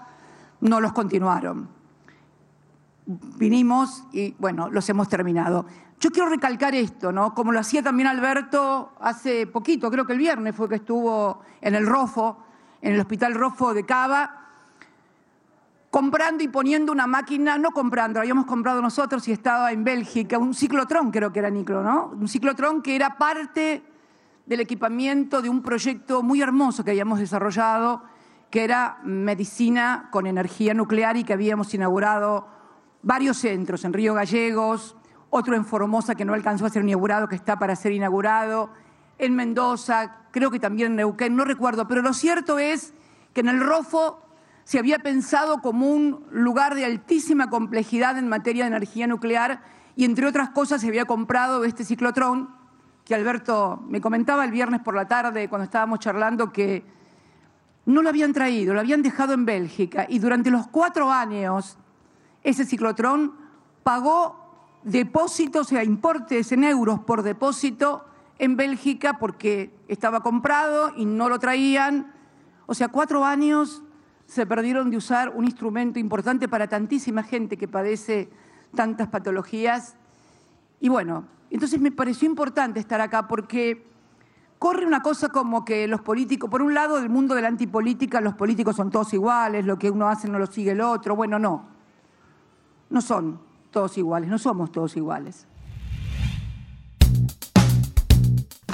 no 0.61 0.81
los 0.81 0.93
continuaron. 0.93 1.69
Vinimos 3.05 4.03
y 4.11 4.35
bueno, 4.39 4.67
los 4.69 4.89
hemos 4.89 5.07
terminado. 5.07 5.67
Yo 5.99 6.09
quiero 6.09 6.29
recalcar 6.29 6.73
esto, 6.73 7.11
¿no? 7.11 7.35
Como 7.35 7.51
lo 7.51 7.59
hacía 7.59 7.83
también 7.83 8.07
Alberto 8.07 8.93
hace 8.99 9.45
poquito, 9.45 9.91
creo 9.91 10.07
que 10.07 10.13
el 10.13 10.19
viernes 10.19 10.55
fue 10.55 10.67
que 10.67 10.75
estuvo 10.75 11.41
en 11.61 11.75
el 11.75 11.85
Rofo, 11.85 12.43
en 12.81 12.95
el 12.95 12.99
Hospital 12.99 13.35
Rofo 13.35 13.75
de 13.75 13.85
Cava, 13.85 14.46
comprando 15.89 16.43
y 16.43 16.47
poniendo 16.47 16.91
una 16.91 17.07
máquina, 17.07 17.57
no 17.57 17.71
comprando, 17.71 18.19
habíamos 18.19 18.45
comprado 18.45 18.81
nosotros 18.81 19.27
y 19.27 19.31
estaba 19.31 19.71
en 19.71 19.83
Bélgica, 19.83 20.37
un 20.37 20.53
ciclotrón 20.53 21.11
creo 21.11 21.31
que 21.31 21.39
era 21.39 21.49
Niclo, 21.49 21.81
¿no? 21.81 22.07
Un 22.07 22.27
ciclotrón 22.27 22.81
que 22.81 22.95
era 22.95 23.17
parte 23.17 23.83
del 24.45 24.59
equipamiento 24.59 25.41
de 25.41 25.49
un 25.49 25.61
proyecto 25.61 26.23
muy 26.23 26.41
hermoso 26.41 26.83
que 26.83 26.91
habíamos 26.91 27.19
desarrollado, 27.19 28.03
que 28.49 28.63
era 28.63 28.99
medicina 29.03 30.07
con 30.11 30.25
energía 30.25 30.73
nuclear 30.73 31.17
y 31.17 31.23
que 31.23 31.33
habíamos 31.33 31.73
inaugurado 31.73 32.47
varios 33.01 33.37
centros, 33.37 33.83
en 33.85 33.93
Río 33.93 34.13
Gallegos, 34.13 34.95
otro 35.29 35.55
en 35.55 35.65
Formosa 35.65 36.15
que 36.15 36.25
no 36.25 36.33
alcanzó 36.33 36.65
a 36.65 36.69
ser 36.69 36.83
inaugurado, 36.83 37.27
que 37.27 37.35
está 37.35 37.59
para 37.59 37.75
ser 37.75 37.91
inaugurado, 37.91 38.71
en 39.17 39.35
Mendoza, 39.35 40.17
creo 40.31 40.51
que 40.51 40.59
también 40.59 40.91
en 40.91 40.95
Neuquén, 40.97 41.35
no 41.35 41.43
recuerdo, 41.43 41.87
pero 41.87 42.01
lo 42.01 42.13
cierto 42.13 42.59
es 42.59 42.93
que 43.33 43.41
en 43.41 43.49
el 43.49 43.59
ROFO 43.59 44.26
se 44.67 44.79
había 44.79 44.99
pensado 44.99 45.61
como 45.61 45.89
un 45.89 46.25
lugar 46.29 46.75
de 46.75 46.83
altísima 46.83 47.49
complejidad 47.49 48.17
en 48.17 48.27
materia 48.27 48.65
de 48.65 48.67
energía 48.67 49.07
nuclear 49.07 49.61
y 49.95 50.03
entre 50.03 50.27
otras 50.27 50.49
cosas 50.49 50.81
se 50.81 50.89
había 50.89 51.05
comprado 51.05 51.63
este 51.63 51.85
ciclotrón 51.85 52.49
que 53.05 53.15
Alberto 53.15 53.81
me 53.87 54.01
comentaba 54.01 54.43
el 54.43 54.51
viernes 54.51 54.81
por 54.81 54.93
la 54.93 55.07
tarde 55.07 55.47
cuando 55.47 55.63
estábamos 55.63 55.99
charlando 55.99 56.51
que 56.51 56.83
no 57.85 58.01
lo 58.01 58.09
habían 58.09 58.33
traído, 58.33 58.73
lo 58.73 58.81
habían 58.81 59.01
dejado 59.01 59.31
en 59.31 59.45
Bélgica 59.45 60.05
y 60.09 60.19
durante 60.19 60.51
los 60.51 60.67
cuatro 60.67 61.09
años 61.09 61.77
ese 62.43 62.65
ciclotrón 62.65 63.35
pagó 63.83 64.81
depósitos, 64.83 65.67
o 65.67 65.69
sea, 65.69 65.85
importes 65.85 66.51
en 66.51 66.65
euros 66.65 66.99
por 66.99 67.23
depósito 67.23 68.03
en 68.37 68.57
Bélgica 68.57 69.17
porque 69.17 69.73
estaba 69.87 70.19
comprado 70.19 70.91
y 70.97 71.05
no 71.05 71.29
lo 71.29 71.39
traían. 71.39 72.13
O 72.65 72.73
sea, 72.73 72.89
cuatro 72.89 73.23
años 73.23 73.81
se 74.27 74.45
perdieron 74.45 74.91
de 74.91 74.97
usar 74.97 75.29
un 75.29 75.45
instrumento 75.45 75.99
importante 75.99 76.47
para 76.47 76.67
tantísima 76.67 77.23
gente 77.23 77.57
que 77.57 77.67
padece 77.67 78.29
tantas 78.75 79.07
patologías. 79.07 79.95
Y 80.81 80.89
bueno, 80.89 81.25
entonces 81.49 81.79
me 81.79 81.91
pareció 81.91 82.27
importante 82.27 82.79
estar 82.79 82.99
acá 82.99 83.27
porque 83.27 83.87
corre 84.59 84.85
una 84.85 85.01
cosa 85.01 85.29
como 85.29 85.63
que 85.63 85.87
los 85.87 86.01
políticos, 86.01 86.49
por 86.49 86.61
un 86.61 86.73
lado, 86.73 86.97
del 86.97 87.09
mundo 87.09 87.35
de 87.35 87.41
la 87.41 87.47
antipolítica, 87.47 88.19
los 88.19 88.35
políticos 88.35 88.75
son 88.75 88.91
todos 88.91 89.13
iguales, 89.13 89.65
lo 89.65 89.79
que 89.79 89.89
uno 89.89 90.09
hace 90.09 90.27
no 90.27 90.39
lo 90.39 90.47
sigue 90.47 90.71
el 90.71 90.81
otro. 90.81 91.15
Bueno, 91.15 91.39
no, 91.39 91.65
no 92.89 93.01
son 93.01 93.39
todos 93.71 93.97
iguales, 93.97 94.29
no 94.29 94.37
somos 94.37 94.73
todos 94.73 94.97
iguales. 94.97 95.47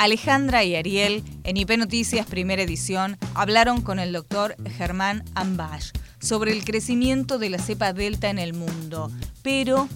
Alejandra 0.04 0.66
y 0.66 0.76
Ariel, 0.76 1.24
en 1.46 1.56
IP 1.56 1.78
Noticias 1.78 2.26
Primera 2.26 2.62
Edición, 2.62 3.18
hablaron 3.36 3.82
con 3.82 4.00
el 4.00 4.12
doctor 4.12 4.58
Germán 4.70 5.24
Ambash 5.34 5.92
sobre 6.20 6.52
el 6.52 6.66
crecimiento 6.66 7.40
de 7.40 7.50
la 7.50 7.58
cepa 7.58 7.94
delta 7.94 8.30
en 8.30 8.38
el 8.38 8.54
mundo. 8.54 9.10
Pero 9.44 9.88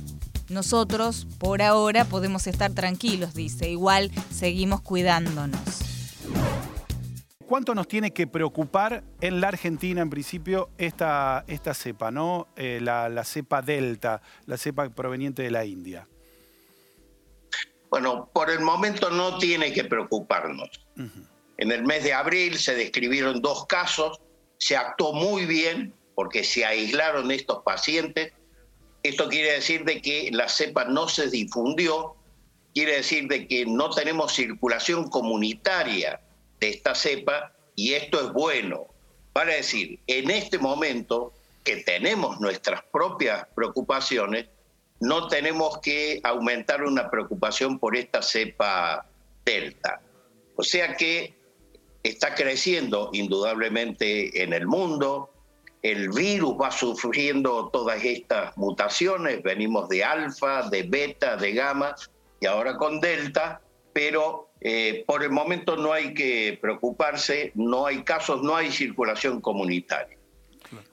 nosotros, 0.48 1.28
por 1.40 1.62
ahora, 1.62 2.06
podemos 2.06 2.48
estar 2.48 2.72
tranquilos, 2.72 3.34
dice. 3.34 3.70
Igual 3.70 4.10
seguimos 4.32 4.80
cuidándonos. 4.80 5.60
¿Cuánto 7.46 7.76
nos 7.76 7.90
tiene 7.90 8.12
que 8.12 8.28
preocupar 8.28 9.04
en 9.20 9.42
la 9.42 9.50
Argentina, 9.50 10.02
en 10.02 10.10
principio, 10.10 10.70
esta, 10.78 11.44
esta 11.48 11.74
cepa, 11.74 12.12
¿no? 12.12 12.48
Eh, 12.56 12.80
la, 12.82 13.10
la 13.10 13.26
cepa 13.26 13.62
delta, 13.62 14.22
la 14.46 14.56
cepa 14.56 14.88
proveniente 14.90 15.44
de 15.44 15.52
la 15.52 15.66
India? 15.66 16.08
Bueno, 17.90 18.30
por 18.34 18.50
el 18.50 18.60
momento 18.60 19.10
no 19.10 19.38
tiene 19.38 19.72
que 19.72 19.84
preocuparnos. 19.84 20.70
En 21.58 21.72
el 21.72 21.84
mes 21.84 22.04
de 22.04 22.14
abril 22.14 22.58
se 22.58 22.76
describieron 22.76 23.42
dos 23.42 23.66
casos, 23.66 24.20
se 24.58 24.76
actuó 24.76 25.14
muy 25.14 25.46
bien 25.46 25.94
porque 26.16 26.44
se 26.44 26.66
aislaron 26.66 27.32
estos 27.32 27.64
pacientes. 27.64 28.34
Esto 29.04 29.30
quiere 29.30 29.54
decir 29.54 29.86
de 29.86 30.02
que 30.02 30.30
la 30.32 30.50
cepa 30.50 30.86
no 30.86 31.08
se 31.08 31.30
difundió, 31.30 32.16
quiere 32.74 32.98
decir 32.98 33.28
de 33.28 33.48
que 33.48 33.66
no 33.66 33.90
tenemos 33.90 34.34
circulación 34.34 35.10
comunitaria 35.10 36.20
de 36.60 36.70
esta 36.70 36.94
cepa 36.94 37.54
y 37.76 37.94
esto 37.94 38.20
es 38.20 38.34
bueno. 38.34 38.88
Para 39.34 39.54
decir, 39.54 40.00
en 40.08 40.32
este 40.32 40.58
momento 40.58 41.34
que 41.64 41.78
tenemos 41.78 42.40
nuestras 42.40 42.82
propias 42.92 43.48
preocupaciones, 43.56 44.48
no 45.00 45.28
tenemos 45.28 45.80
que 45.80 46.20
aumentar 46.24 46.84
una 46.84 47.10
preocupación 47.10 47.80
por 47.80 47.96
esta 47.96 48.22
cepa 48.22 49.06
delta. 49.46 50.02
O 50.56 50.64
sea 50.64 50.96
que 50.96 51.36
está 52.04 52.34
creciendo 52.34 53.10
indudablemente 53.14 54.44
en 54.44 54.54
el 54.54 54.66
mundo, 54.66 55.32
el 55.84 56.10
virus 56.10 56.56
va 56.60 56.72
sufriendo 56.72 57.70
todas 57.70 58.04
estas 58.04 58.58
mutaciones, 58.58 59.44
venimos 59.44 59.88
de 59.90 60.04
alfa, 60.04 60.70
de 60.70 60.84
beta, 60.84 61.38
de 61.38 61.54
gamma 61.54 61.96
y 62.40 62.46
ahora 62.46 62.78
con 62.78 63.00
delta, 63.00 63.62
pero 63.94 64.50
eh, 64.62 65.04
por 65.08 65.24
el 65.24 65.30
momento 65.30 65.76
no 65.76 65.94
hay 65.94 66.14
que 66.14 66.58
preocuparse, 66.60 67.52
no 67.56 67.86
hay 67.86 68.04
casos, 68.04 68.42
no 68.42 68.56
hay 68.56 68.72
circulación 68.72 69.40
comunitaria. 69.40 70.17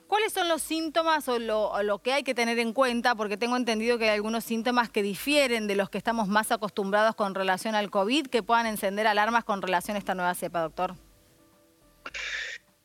¿Cuáles 0.07 0.33
son 0.33 0.47
los 0.47 0.61
síntomas 0.61 1.27
o 1.27 1.39
lo, 1.39 1.99
que 1.99 2.13
hay 2.13 2.23
que 2.23 2.35
tener 2.35 2.59
en 2.59 2.73
cuenta? 2.73 3.15
Porque 3.15 3.37
tengo 3.37 3.57
entendido 3.57 3.97
que 3.97 4.05
hay 4.05 4.15
algunos 4.15 4.43
síntomas 4.43 4.89
que 4.89 5.01
difieren 5.01 5.67
de 5.67 5.75
los 5.75 5.89
que 5.89 5.97
estamos 5.97 6.27
más 6.27 6.51
acostumbrados 6.51 7.15
con 7.15 7.33
relación 7.33 7.73
al 7.73 7.89
COVID, 7.89 8.27
que 8.27 8.43
puedan 8.43 8.67
encender 8.67 9.07
alarmas 9.07 9.43
con 9.43 9.63
relación 9.63 9.95
a 9.95 9.99
esta 9.99 10.13
nueva 10.13 10.35
cepa, 10.35 10.61
doctor. 10.61 10.95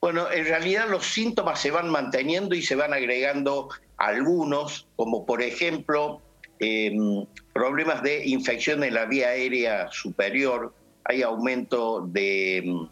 Bueno, 0.00 0.30
en 0.30 0.46
realidad 0.46 0.88
los 0.88 1.04
síntomas 1.04 1.60
se 1.60 1.70
van 1.70 1.90
manteniendo 1.90 2.54
y 2.54 2.62
se 2.62 2.74
van 2.74 2.94
agregando 2.94 3.68
algunos, 3.98 4.86
como 4.96 5.26
por 5.26 5.42
ejemplo 5.42 6.22
em, 6.58 7.26
problemas 7.52 8.02
de 8.02 8.26
infección 8.26 8.82
en 8.82 8.94
la 8.94 9.04
vía 9.04 9.28
aérea 9.28 9.90
superior, 9.92 10.72
hay 11.04 11.20
aumento 11.20 12.00
de 12.00 12.58
em, 12.58 12.88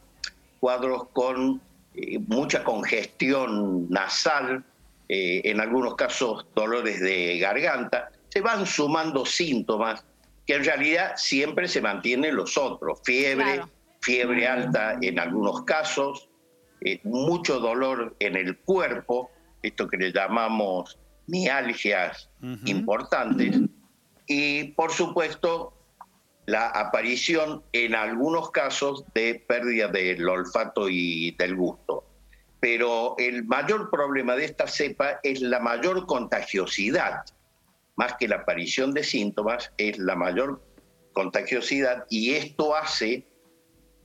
cuadros 0.60 1.08
con 1.14 1.62
eh, 2.00 2.20
mucha 2.28 2.62
congestión 2.62 3.90
nasal, 3.90 4.64
eh, 5.08 5.40
en 5.44 5.60
algunos 5.60 5.96
casos 5.96 6.46
dolores 6.54 7.00
de 7.00 7.38
garganta, 7.38 8.10
se 8.28 8.40
van 8.40 8.66
sumando 8.66 9.26
síntomas 9.26 10.04
que 10.46 10.54
en 10.54 10.64
realidad 10.64 11.14
siempre 11.16 11.66
se 11.66 11.80
mantienen 11.80 12.36
los 12.36 12.56
otros, 12.56 13.00
fiebre, 13.02 13.62
fiebre 14.00 14.46
alta 14.46 14.96
en 15.02 15.18
algunos 15.18 15.64
casos, 15.64 16.28
eh, 16.82 17.00
mucho 17.02 17.58
dolor 17.58 18.14
en 18.20 18.36
el 18.36 18.56
cuerpo, 18.58 19.32
esto 19.62 19.88
que 19.88 19.96
le 19.96 20.12
llamamos 20.12 20.98
mialgias 21.26 22.30
importantes, 22.64 23.58
y 24.28 24.64
por 24.72 24.92
supuesto 24.92 25.72
la 26.48 26.68
aparición 26.68 27.62
en 27.74 27.94
algunos 27.94 28.50
casos 28.52 29.04
de 29.12 29.44
pérdida 29.46 29.88
del 29.88 30.26
olfato 30.26 30.88
y 30.88 31.32
del 31.32 31.54
gusto. 31.54 32.06
Pero 32.58 33.16
el 33.18 33.44
mayor 33.44 33.90
problema 33.90 34.34
de 34.34 34.46
esta 34.46 34.66
cepa 34.66 35.20
es 35.22 35.42
la 35.42 35.60
mayor 35.60 36.06
contagiosidad, 36.06 37.26
más 37.96 38.14
que 38.14 38.28
la 38.28 38.36
aparición 38.36 38.94
de 38.94 39.04
síntomas, 39.04 39.70
es 39.76 39.98
la 39.98 40.16
mayor 40.16 40.62
contagiosidad 41.12 42.06
y 42.08 42.32
esto 42.32 42.74
hace 42.74 43.26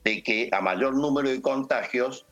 de 0.03 0.21
que 0.21 0.49
a 0.51 0.59
mayor 0.59 0.95
número 0.95 1.29
de 1.29 1.41
contagios, 1.41 2.25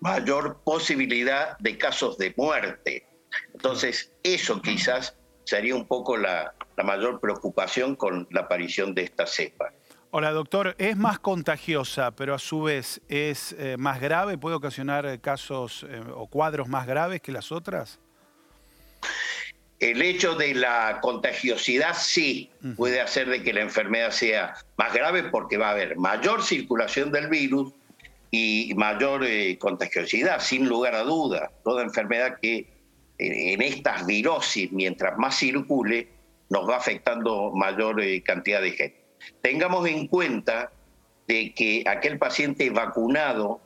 mayor 0.00 0.62
posibilidad 0.64 1.58
de 1.58 1.76
casos 1.76 2.16
de 2.16 2.32
muerte. 2.38 3.06
Entonces, 3.52 4.14
eso 4.22 4.62
quizás 4.62 5.14
sería 5.44 5.76
un 5.76 5.86
poco 5.86 6.16
la, 6.16 6.54
la 6.76 6.84
mayor 6.84 7.20
preocupación 7.20 7.96
con 7.96 8.28
la 8.30 8.42
aparición 8.42 8.94
de 8.94 9.02
esta 9.02 9.26
cepa. 9.26 9.72
Hola, 10.10 10.30
doctor. 10.30 10.74
Es 10.78 10.96
más 10.96 11.18
contagiosa, 11.18 12.12
pero 12.12 12.34
a 12.34 12.38
su 12.38 12.62
vez 12.62 13.00
es 13.08 13.54
eh, 13.58 13.76
más 13.78 14.00
grave, 14.00 14.38
puede 14.38 14.56
ocasionar 14.56 15.20
casos 15.20 15.84
eh, 15.88 16.00
o 16.14 16.26
cuadros 16.26 16.68
más 16.68 16.86
graves 16.86 17.20
que 17.20 17.32
las 17.32 17.50
otras. 17.52 17.98
El 19.78 20.00
hecho 20.00 20.34
de 20.34 20.54
la 20.54 21.00
contagiosidad 21.02 21.94
sí 21.94 22.50
puede 22.76 23.00
hacer 23.00 23.28
de 23.28 23.42
que 23.42 23.52
la 23.52 23.60
enfermedad 23.60 24.10
sea 24.10 24.54
más 24.78 24.94
grave 24.94 25.24
porque 25.24 25.58
va 25.58 25.68
a 25.68 25.72
haber 25.72 25.98
mayor 25.98 26.42
circulación 26.42 27.12
del 27.12 27.28
virus 27.28 27.74
y 28.30 28.72
mayor 28.74 29.22
eh, 29.24 29.58
contagiosidad, 29.58 30.40
sin 30.40 30.66
lugar 30.66 30.94
a 30.94 31.02
duda. 31.02 31.50
Toda 31.62 31.82
enfermedad 31.82 32.38
que 32.40 32.70
en 33.18 33.62
estas 33.62 34.06
virosis, 34.06 34.72
mientras 34.72 35.18
más 35.18 35.36
circule, 35.36 36.08
nos 36.48 36.68
va 36.68 36.76
afectando 36.76 37.52
mayor 37.52 38.00
eh, 38.00 38.22
cantidad 38.22 38.60
de 38.60 38.70
gente. 38.72 39.04
Tengamos 39.42 39.86
en 39.88 40.06
cuenta 40.06 40.70
de 41.26 41.52
que 41.54 41.84
aquel 41.86 42.18
paciente 42.18 42.70
vacunado 42.70 43.60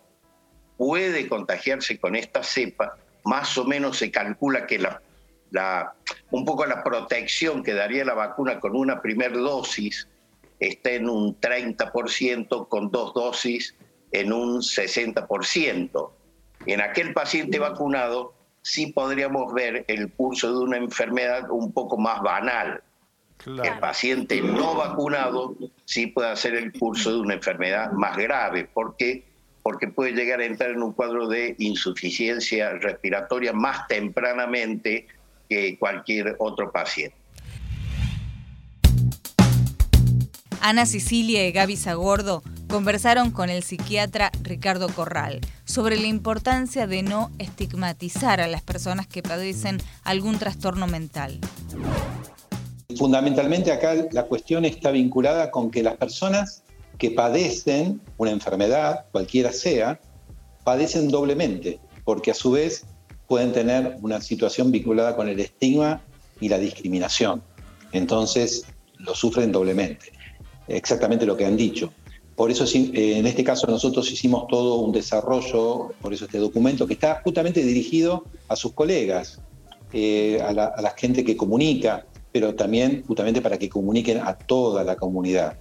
puede 0.77 1.29
contagiarse 1.29 1.99
con 1.99 2.17
esta 2.17 2.43
cepa, 2.43 2.97
más 3.25 3.57
o 3.59 3.65
menos 3.65 3.99
se 3.99 4.11
calcula 4.11 4.67
que 4.67 4.79
la, 4.79 5.95
un 6.31 6.45
poco 6.45 6.65
la 6.65 6.83
protección 6.83 7.63
que 7.63 7.75
daría 7.75 8.05
la 8.05 8.15
vacuna 8.15 8.61
con 8.61 8.75
una 8.75 9.03
primera 9.03 9.37
dosis 9.37 10.09
está 10.59 10.93
en 10.93 11.09
un 11.09 11.39
30%, 11.39 12.69
con 12.69 12.91
dos 12.91 13.13
dosis 13.13 13.75
en 14.13 14.33
un 14.33 14.61
60%. 14.61 16.11
En 16.67 16.81
aquel 16.81 17.13
paciente 17.13 17.59
vacunado 17.59 18.35
sí 18.71 18.87
podríamos 18.87 19.53
ver 19.53 19.85
el 19.89 20.13
curso 20.13 20.53
de 20.53 20.65
una 20.65 20.77
enfermedad 20.77 21.51
un 21.51 21.73
poco 21.73 21.99
más 21.99 22.23
banal. 22.23 22.81
El 23.45 23.79
paciente 23.81 24.41
no 24.41 24.77
vacunado 24.77 25.57
sí 25.87 26.07
puede 26.07 26.29
hacer 26.29 26.55
el 26.55 26.73
curso 26.73 27.11
de 27.11 27.21
una 27.21 27.35
enfermedad 27.35 27.91
más 27.91 28.17
grave. 28.17 28.69
¿Por 28.73 28.97
qué? 28.97 29.25
Porque 29.65 29.89
puede 29.89 30.13
llegar 30.13 30.39
a 30.39 30.45
entrar 30.45 30.71
en 30.71 30.85
un 30.85 30.93
cuadro 30.93 31.27
de 31.27 31.57
insuficiencia 31.59 32.71
respiratoria 32.75 33.53
más 33.53 33.89
tempranamente 33.89 35.09
que 35.49 35.77
cualquier 35.77 36.37
otro 36.39 36.71
paciente. 36.71 37.17
Ana 40.61 40.85
Sicilia 40.85 41.47
y 41.49 41.53
Gaby 41.53 41.77
Sagordo 41.77 42.43
conversaron 42.69 43.31
con 43.31 43.49
el 43.49 43.63
psiquiatra 43.63 44.31
Ricardo 44.43 44.89
Corral 44.89 45.41
sobre 45.65 45.99
la 45.99 46.07
importancia 46.07 46.87
de 46.87 47.03
no 47.03 47.31
estigmatizar 47.39 48.43
a 48.43 48.47
las 48.47 48.63
personas 48.63 49.07
que 49.07 49.23
padecen 49.23 49.79
algún 50.05 50.39
trastorno 50.39 50.87
mental. 50.87 51.39
Fundamentalmente 52.97 53.73
acá 53.73 53.95
la 54.13 54.25
cuestión 54.25 54.67
está 54.67 54.91
vinculada 54.91 55.51
con 55.51 55.71
que 55.71 55.83
las 55.83 55.97
personas 55.97 56.63
que 56.99 57.11
padecen 57.11 58.01
una 58.19 58.31
enfermedad, 58.31 59.07
cualquiera 59.13 59.53
sea, 59.53 59.99
padecen 60.63 61.09
doblemente, 61.09 61.81
porque 62.05 62.33
a 62.33 62.35
su 62.35 62.51
vez 62.51 62.85
pueden 63.27 63.53
tener 63.53 63.97
una 64.03 64.21
situación 64.21 64.71
vinculada 64.71 65.17
con 65.17 65.29
el 65.29 65.41
estigma 65.41 66.03
y 66.39 66.51
la 66.51 66.59
discriminación. 66.59 67.43
Entonces 67.93 68.67
lo 68.99 69.15
sufren 69.15 69.53
doblemente. 69.53 70.20
Exactamente 70.71 71.27
lo 71.27 71.37
que 71.37 71.45
han 71.45 71.57
dicho. 71.57 71.93
Por 72.37 72.51
eso 72.51 72.65
eh, 72.65 73.19
en 73.19 73.27
este 73.27 73.45
caso 73.45 73.67
nosotros 73.67 74.11
hicimos 74.11 74.47
todo 74.47 74.77
un 74.77 74.93
desarrollo, 74.93 75.93
por 76.01 76.15
eso 76.15 76.25
este 76.25 76.39
documento, 76.39 76.87
que 76.87 76.95
está 76.95 77.21
justamente 77.23 77.63
dirigido 77.63 78.25
a 78.49 78.57
sus 78.57 78.73
colegas, 78.73 79.41
eh, 79.93 80.41
a, 80.41 80.53
la, 80.53 80.95
gente 80.97 81.25
que 81.25 81.37
comunica, 81.37 82.07
pero 82.33 82.55
también 82.55 83.03
justamente 83.07 83.43
para 83.43 83.59
que 83.59 83.69
comuniquen 83.69 84.19
a 84.19 84.39
toda 84.39 84.85
la 84.85 84.97
comunidad. 84.97 85.59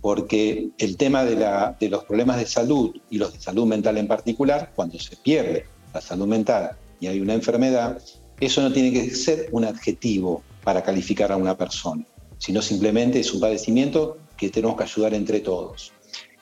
Porque 0.00 0.68
el 0.78 0.96
tema 0.96 1.24
de, 1.24 1.36
de 1.80 1.88
los 1.88 2.04
problemas 2.04 2.36
de 2.36 2.46
salud 2.46 2.94
y 3.08 3.18
los 3.18 3.32
de 3.32 3.40
salud 3.40 3.66
mental 3.66 3.96
en 3.96 4.06
particular, 4.06 4.72
cuando 4.74 4.98
se 4.98 5.16
pierde 5.16 5.64
la 5.94 6.00
salud 6.00 6.26
mental 6.26 6.72
y 7.00 7.06
hay 7.06 7.20
una 7.20 7.34
enfermedad, 7.34 8.02
eso 8.40 8.60
no 8.60 8.72
tiene 8.72 8.92
que 8.92 9.10
ser 9.10 9.48
un 9.52 9.64
adjetivo 9.64 10.42
para 10.62 10.82
calificar 10.82 11.32
a 11.32 11.36
una 11.36 11.56
persona, 11.56 12.04
sino 12.36 12.60
simplemente 12.60 13.18
es 13.20 13.32
un 13.32 13.40
padecimiento 13.40 14.18
que 14.38 14.48
tenemos 14.48 14.76
que 14.76 14.84
ayudar 14.84 15.12
entre 15.14 15.40
todos. 15.40 15.92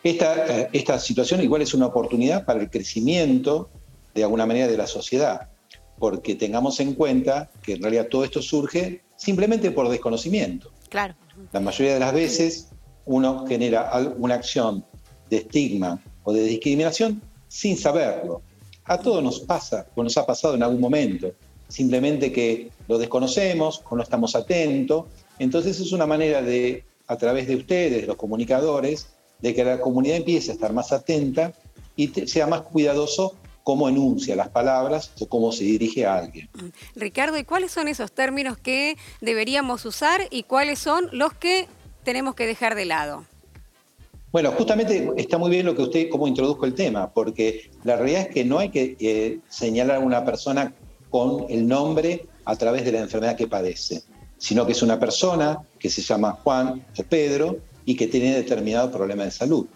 Eh, 0.05 0.69
esta, 0.73 1.01
situación 1.01 1.43
igual 1.43 1.63
es 1.63 1.75
una 1.75 1.87
oportunidad 1.87 2.45
para 2.45 2.61
el 2.61 2.71
crecimiento 2.71 3.71
de 4.15 4.23
alguna 4.23 4.47
manera 4.47 4.69
de 4.69 4.77
la 4.77 4.87
sociedad, 4.87 5.49
porque 5.99 6.37
tengamos 6.37 6.79
en 6.79 6.95
cuenta 6.95 7.51
que 7.63 7.73
en 7.73 7.83
realidad 7.83 8.07
todo 8.09 8.23
esto 8.23 8.41
surge 8.41 9.03
simplemente 9.17 9.73
por 9.73 9.89
desconocimiento. 9.89 10.71
Claro. 10.91 11.17
La 11.53 11.59
mayoría 11.59 11.95
de 11.95 12.01
las 12.01 12.13
veces 12.13 12.69
uno 13.05 13.47
genera 13.49 13.91
una 14.19 14.37
acción 14.37 14.85
de 15.29 15.39
estigma 15.39 16.01
o 16.23 16.33
de 16.33 16.45
discriminación 16.45 17.21
sin 17.49 17.77
saberlo. 17.77 18.43
A 18.85 18.99
todos 18.99 19.25
nos 19.25 19.41
pasa, 19.41 19.89
o 19.97 20.05
nos 20.05 20.17
ha 20.17 20.25
pasado 20.25 20.55
en 20.55 20.63
algún 20.63 20.81
momento, 20.81 21.33
simplemente 21.67 22.33
que 22.33 22.71
lo 22.87 22.97
desconocemos 22.99 23.83
o 23.91 23.97
no 23.97 24.05
estamos 24.05 24.37
atentos. 24.37 25.07
Entonces 25.41 25.81
es 25.81 25.91
una 25.91 26.07
manera 26.07 26.43
de, 26.43 26.85
a 27.07 27.17
través 27.17 27.47
de 27.49 27.57
ustedes, 27.57 28.07
los 28.07 28.17
comunicadores, 28.17 29.09
de 29.41 29.55
que 29.55 29.65
la 29.65 29.81
comunidad 29.81 30.17
empiece 30.17 30.51
a 30.51 30.55
estar 30.55 30.73
más 30.73 30.93
atenta 30.93 31.53
y 31.95 32.09
sea 32.09 32.47
más 32.47 32.63
cuidadoso 32.63 33.35
cómo 33.63 33.89
enuncia 33.89 34.37
las 34.37 34.49
palabras 34.49 35.11
o 35.19 35.27
cómo 35.27 35.51
se 35.51 35.65
dirige 35.65 36.07
a 36.07 36.19
alguien. 36.19 36.49
Ricardo, 36.95 37.37
¿y 37.37 37.45
cuáles 37.45 37.73
son 37.73 37.89
esos 37.89 38.13
términos 38.13 38.57
que 38.59 38.97
deberíamos 39.21 39.85
usar 39.85 40.29
y 40.31 40.45
cuáles 40.45 40.79
son 40.79 41.09
los 41.13 41.35
que 41.35 41.67
tenemos 42.05 42.37
que 42.37 42.47
dejar 42.47 42.77
de 42.77 42.85
lado? 42.85 43.25
Bueno, 44.31 44.53
justamente 44.53 45.11
está 45.17 45.39
muy 45.39 45.51
bien 45.51 45.67
lo 45.67 45.75
que 45.75 45.83
usted, 45.83 46.09
cómo 46.11 46.29
introduzco 46.29 46.67
el 46.67 46.75
tema, 46.75 47.11
porque 47.11 47.71
la 47.85 47.97
realidad 47.97 48.23
es 48.23 48.29
que 48.29 48.45
no 48.45 48.59
hay 48.59 48.69
que 48.69 48.97
eh, 49.01 49.41
señalar 49.49 49.97
a 49.97 50.01
una 50.01 50.25
persona 50.25 50.75
con 51.11 51.47
el 51.49 51.67
nombre 51.67 52.27
a 52.45 52.55
través 52.55 52.85
de 52.85 52.93
la 52.93 53.01
enfermedad 53.01 53.37
que 53.37 53.49
padece, 53.49 54.03
sino 54.39 54.65
que 54.65 54.73
es 54.73 54.83
una 54.83 55.01
persona 55.01 55.59
que 55.87 55.91
se 55.91 56.03
llama 56.03 56.33
Juan 56.43 56.85
o 56.99 57.03
Pedro 57.05 57.59
y 57.85 57.95
que 57.95 58.09
tiene 58.09 58.35
determinado 58.35 58.91
problema 58.91 59.25
de 59.25 59.31
salud. 59.31 59.67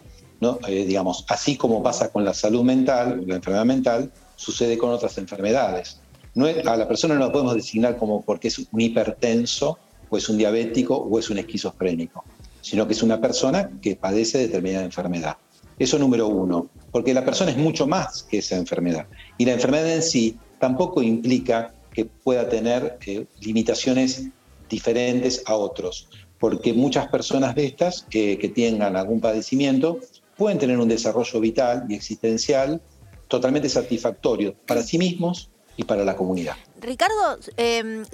¿no? 0.41 0.59
Eh, 0.67 0.85
digamos, 0.85 1.25
así 1.29 1.57
como 1.57 1.83
pasa 1.83 2.11
con 2.11 2.25
la 2.25 2.35
salud 2.35 2.65
mental, 2.65 3.23
la 3.27 3.37
enfermedad 3.37 3.65
mental, 3.65 4.11
sucede 4.35 4.77
con 4.77 4.91
otras 4.91 5.17
enfermedades. 5.19 6.01
No 6.35 6.47
a 6.47 6.77
la 6.77 6.89
persona 6.89 7.15
no 7.15 7.21
la 7.21 7.33
podemos 7.33 7.55
designar 7.55 7.97
como 7.97 8.23
porque 8.23 8.49
es 8.49 8.59
un 8.59 8.81
hipertenso, 8.81 9.79
o 10.09 10.17
es 10.17 10.29
un 10.29 10.37
diabético, 10.37 10.97
o 10.97 11.19
es 11.19 11.31
un 11.31 11.39
esquizofrénico, 11.39 12.25
sino 12.61 12.89
que 12.89 12.95
es 12.95 13.03
una 13.05 13.21
persona 13.21 13.71
que 13.81 13.95
padece 13.95 14.39
determinada 14.39 14.85
enfermedad. 14.85 15.37
Eso 15.79 15.97
número 15.97 16.27
uno, 16.27 16.69
porque 16.91 17.15
la 17.15 17.25
persona 17.25 17.53
es 17.53 17.57
mucho 17.57 17.87
más 17.87 18.25
que 18.25 18.39
esa 18.39 18.57
enfermedad. 18.57 19.07
Y 19.39 19.45
la 19.45 19.53
enfermedad 19.53 19.95
en 19.95 20.03
sí 20.03 20.37
tampoco 20.59 21.03
implica 21.03 21.73
que 21.95 22.05
pueda 22.05 22.49
tener 22.49 22.99
eh, 23.07 23.27
limitaciones 23.41 24.27
diferentes 24.71 25.43
a 25.45 25.55
otros, 25.55 26.09
porque 26.39 26.73
muchas 26.73 27.09
personas 27.09 27.55
de 27.55 27.67
estas 27.67 28.07
que 28.09 28.53
tengan 28.55 28.97
algún 28.97 29.21
padecimiento 29.21 30.01
pueden 30.37 30.59
tener 30.59 30.79
un 30.79 30.89
desarrollo 30.89 31.39
vital 31.39 31.85
y 31.89 31.95
existencial 31.95 32.81
totalmente 33.29 33.69
satisfactorio 33.69 34.55
para 34.67 34.83
sí 34.83 34.97
mismos 34.97 35.51
y 35.77 35.85
para 35.85 36.05
la 36.05 36.17
comunidad. 36.17 36.57
Ricardo, 36.81 37.39
eh, 37.57 38.05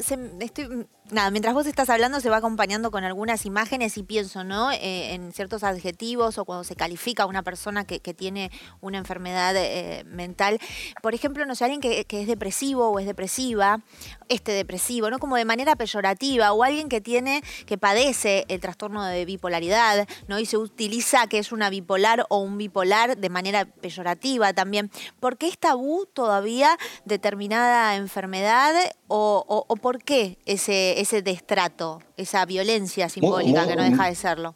estoy 0.40 0.86
nada, 1.10 1.30
mientras 1.30 1.54
vos 1.54 1.66
estás 1.66 1.90
hablando 1.90 2.20
se 2.20 2.30
va 2.30 2.38
acompañando 2.38 2.90
con 2.90 3.04
algunas 3.04 3.46
imágenes 3.46 3.96
y 3.96 4.02
pienso, 4.02 4.44
¿no? 4.44 4.70
Eh, 4.72 5.14
en 5.14 5.32
ciertos 5.32 5.62
adjetivos 5.62 6.38
o 6.38 6.44
cuando 6.44 6.64
se 6.64 6.76
califica 6.76 7.24
a 7.24 7.26
una 7.26 7.42
persona 7.42 7.84
que, 7.84 8.00
tiene 8.16 8.50
una 8.80 8.98
enfermedad 8.98 9.54
eh, 9.56 10.04
mental. 10.06 10.58
Por 11.02 11.14
ejemplo, 11.14 11.44
no 11.44 11.54
sé, 11.54 11.64
alguien 11.64 11.80
que, 11.80 12.06
es 12.08 12.26
depresivo 12.26 12.88
o 12.88 12.98
es 12.98 13.06
depresiva, 13.06 13.80
este 14.28 14.52
depresivo, 14.52 15.10
¿no? 15.10 15.18
Como 15.18 15.36
de 15.36 15.44
manera 15.44 15.76
peyorativa, 15.76 16.52
o 16.52 16.62
alguien 16.62 16.88
que 16.88 17.00
tiene, 17.00 17.42
que 17.66 17.76
padece 17.76 18.46
el 18.48 18.60
trastorno 18.60 19.04
de 19.04 19.24
bipolaridad, 19.24 20.08
¿no? 20.28 20.38
Y 20.38 20.46
se 20.46 20.56
utiliza 20.56 21.26
que 21.26 21.38
es 21.38 21.52
una 21.52 21.68
bipolar 21.68 22.26
o 22.30 22.38
un 22.38 22.56
bipolar 22.56 23.16
de 23.16 23.28
manera 23.28 23.66
peyorativa 23.66 24.52
también. 24.52 24.90
¿Por 25.20 25.36
qué 25.36 25.48
es 25.48 25.58
tabú 25.58 26.06
todavía 26.06 26.78
determinada 27.04 27.96
enfermedad 27.96 28.74
o, 29.08 29.64
o 29.68 29.76
por 29.76 30.02
qué 30.02 30.38
ese 30.46 31.00
ese 31.00 31.22
destrato, 31.22 32.00
esa 32.16 32.44
violencia 32.44 33.08
simbólica 33.08 33.66
que 33.66 33.76
no 33.76 33.82
deja 33.82 34.08
de 34.08 34.14
serlo. 34.14 34.54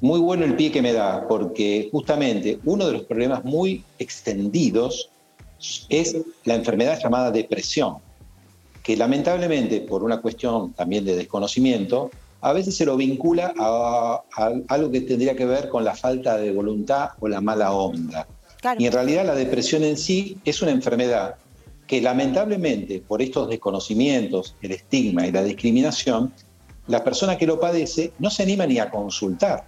Muy 0.00 0.20
bueno 0.20 0.44
el 0.44 0.54
pie 0.54 0.70
que 0.70 0.80
me 0.80 0.92
da, 0.92 1.26
porque 1.26 1.88
justamente 1.90 2.60
uno 2.64 2.86
de 2.86 2.92
los 2.92 3.02
problemas 3.02 3.44
muy 3.44 3.82
extendidos 3.98 5.10
es 5.88 6.16
la 6.44 6.54
enfermedad 6.54 7.00
llamada 7.02 7.32
depresión, 7.32 7.96
que 8.82 8.96
lamentablemente 8.96 9.80
por 9.80 10.04
una 10.04 10.20
cuestión 10.20 10.72
también 10.72 11.04
de 11.04 11.16
desconocimiento, 11.16 12.10
a 12.40 12.52
veces 12.52 12.76
se 12.76 12.86
lo 12.86 12.96
vincula 12.96 13.52
a, 13.58 14.22
algo 14.68 14.90
que 14.90 15.00
tendría 15.00 15.34
que 15.34 15.44
ver 15.44 15.68
con 15.68 15.84
la 15.84 15.96
falta 15.96 16.36
de 16.36 16.52
voluntad 16.52 17.10
o 17.18 17.26
la 17.26 17.40
mala 17.40 17.72
onda. 17.72 18.28
Y 18.78 18.86
en 18.86 18.92
realidad 18.92 19.26
la 19.26 19.34
depresión 19.34 19.82
en 19.82 19.96
sí 19.96 20.38
es 20.44 20.62
una 20.62 20.70
enfermedad 20.70 21.36
que 21.88 22.00
lamentablemente 22.02 23.00
por 23.00 23.22
estos 23.22 23.48
desconocimientos, 23.48 24.54
el 24.60 24.72
estigma 24.72 25.26
y 25.26 25.32
la 25.32 25.42
discriminación, 25.42 26.32
la 26.86 27.02
persona 27.02 27.36
que 27.36 27.46
lo 27.46 27.58
padece 27.58 28.12
no 28.18 28.30
se 28.30 28.42
anima 28.42 28.66
ni 28.66 28.78
a 28.78 28.90
consultar. 28.90 29.66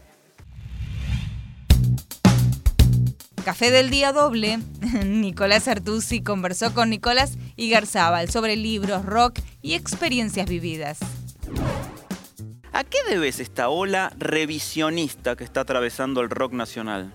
Café 3.43 3.71
del 3.71 3.89
día 3.89 4.13
doble, 4.13 4.59
Nicolás 5.07 5.67
Artusi 5.67 6.23
conversó 6.23 6.75
con 6.75 6.91
Nicolás 6.91 7.39
Igarzábal 7.57 8.31
sobre 8.31 8.55
libros, 8.55 9.07
rock 9.07 9.41
y 9.63 9.73
experiencias 9.73 10.49
vividas. 10.49 10.99
¿A 12.73 12.85
qué 12.85 12.99
debes 13.09 13.41
esta 13.41 13.71
ola 13.71 14.13
revisionista 14.19 15.37
que 15.37 15.45
está 15.45 15.63
atravesando 15.63 16.21
el 16.21 16.29
rock 16.29 16.53
nacional? 16.53 17.15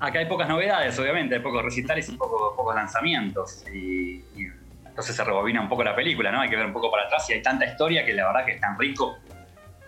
Acá 0.00 0.18
hay 0.18 0.26
pocas 0.26 0.48
novedades, 0.48 0.98
obviamente, 0.98 1.34
hay 1.34 1.42
pocos 1.42 1.62
recitales 1.62 2.08
y 2.08 2.16
pocos 2.16 2.74
lanzamientos. 2.74 3.64
Y, 3.72 4.24
entonces 4.86 5.14
se 5.14 5.22
rebobina 5.22 5.60
un 5.60 5.68
poco 5.68 5.84
la 5.84 5.94
película, 5.94 6.32
¿no? 6.32 6.40
Hay 6.40 6.48
que 6.48 6.56
ver 6.56 6.66
un 6.66 6.72
poco 6.72 6.90
para 6.90 7.04
atrás 7.04 7.28
y 7.30 7.34
hay 7.34 7.42
tanta 7.42 7.66
historia 7.66 8.04
que 8.04 8.12
la 8.14 8.26
verdad 8.26 8.44
que 8.44 8.52
es 8.52 8.60
tan 8.60 8.78
rico. 8.78 9.18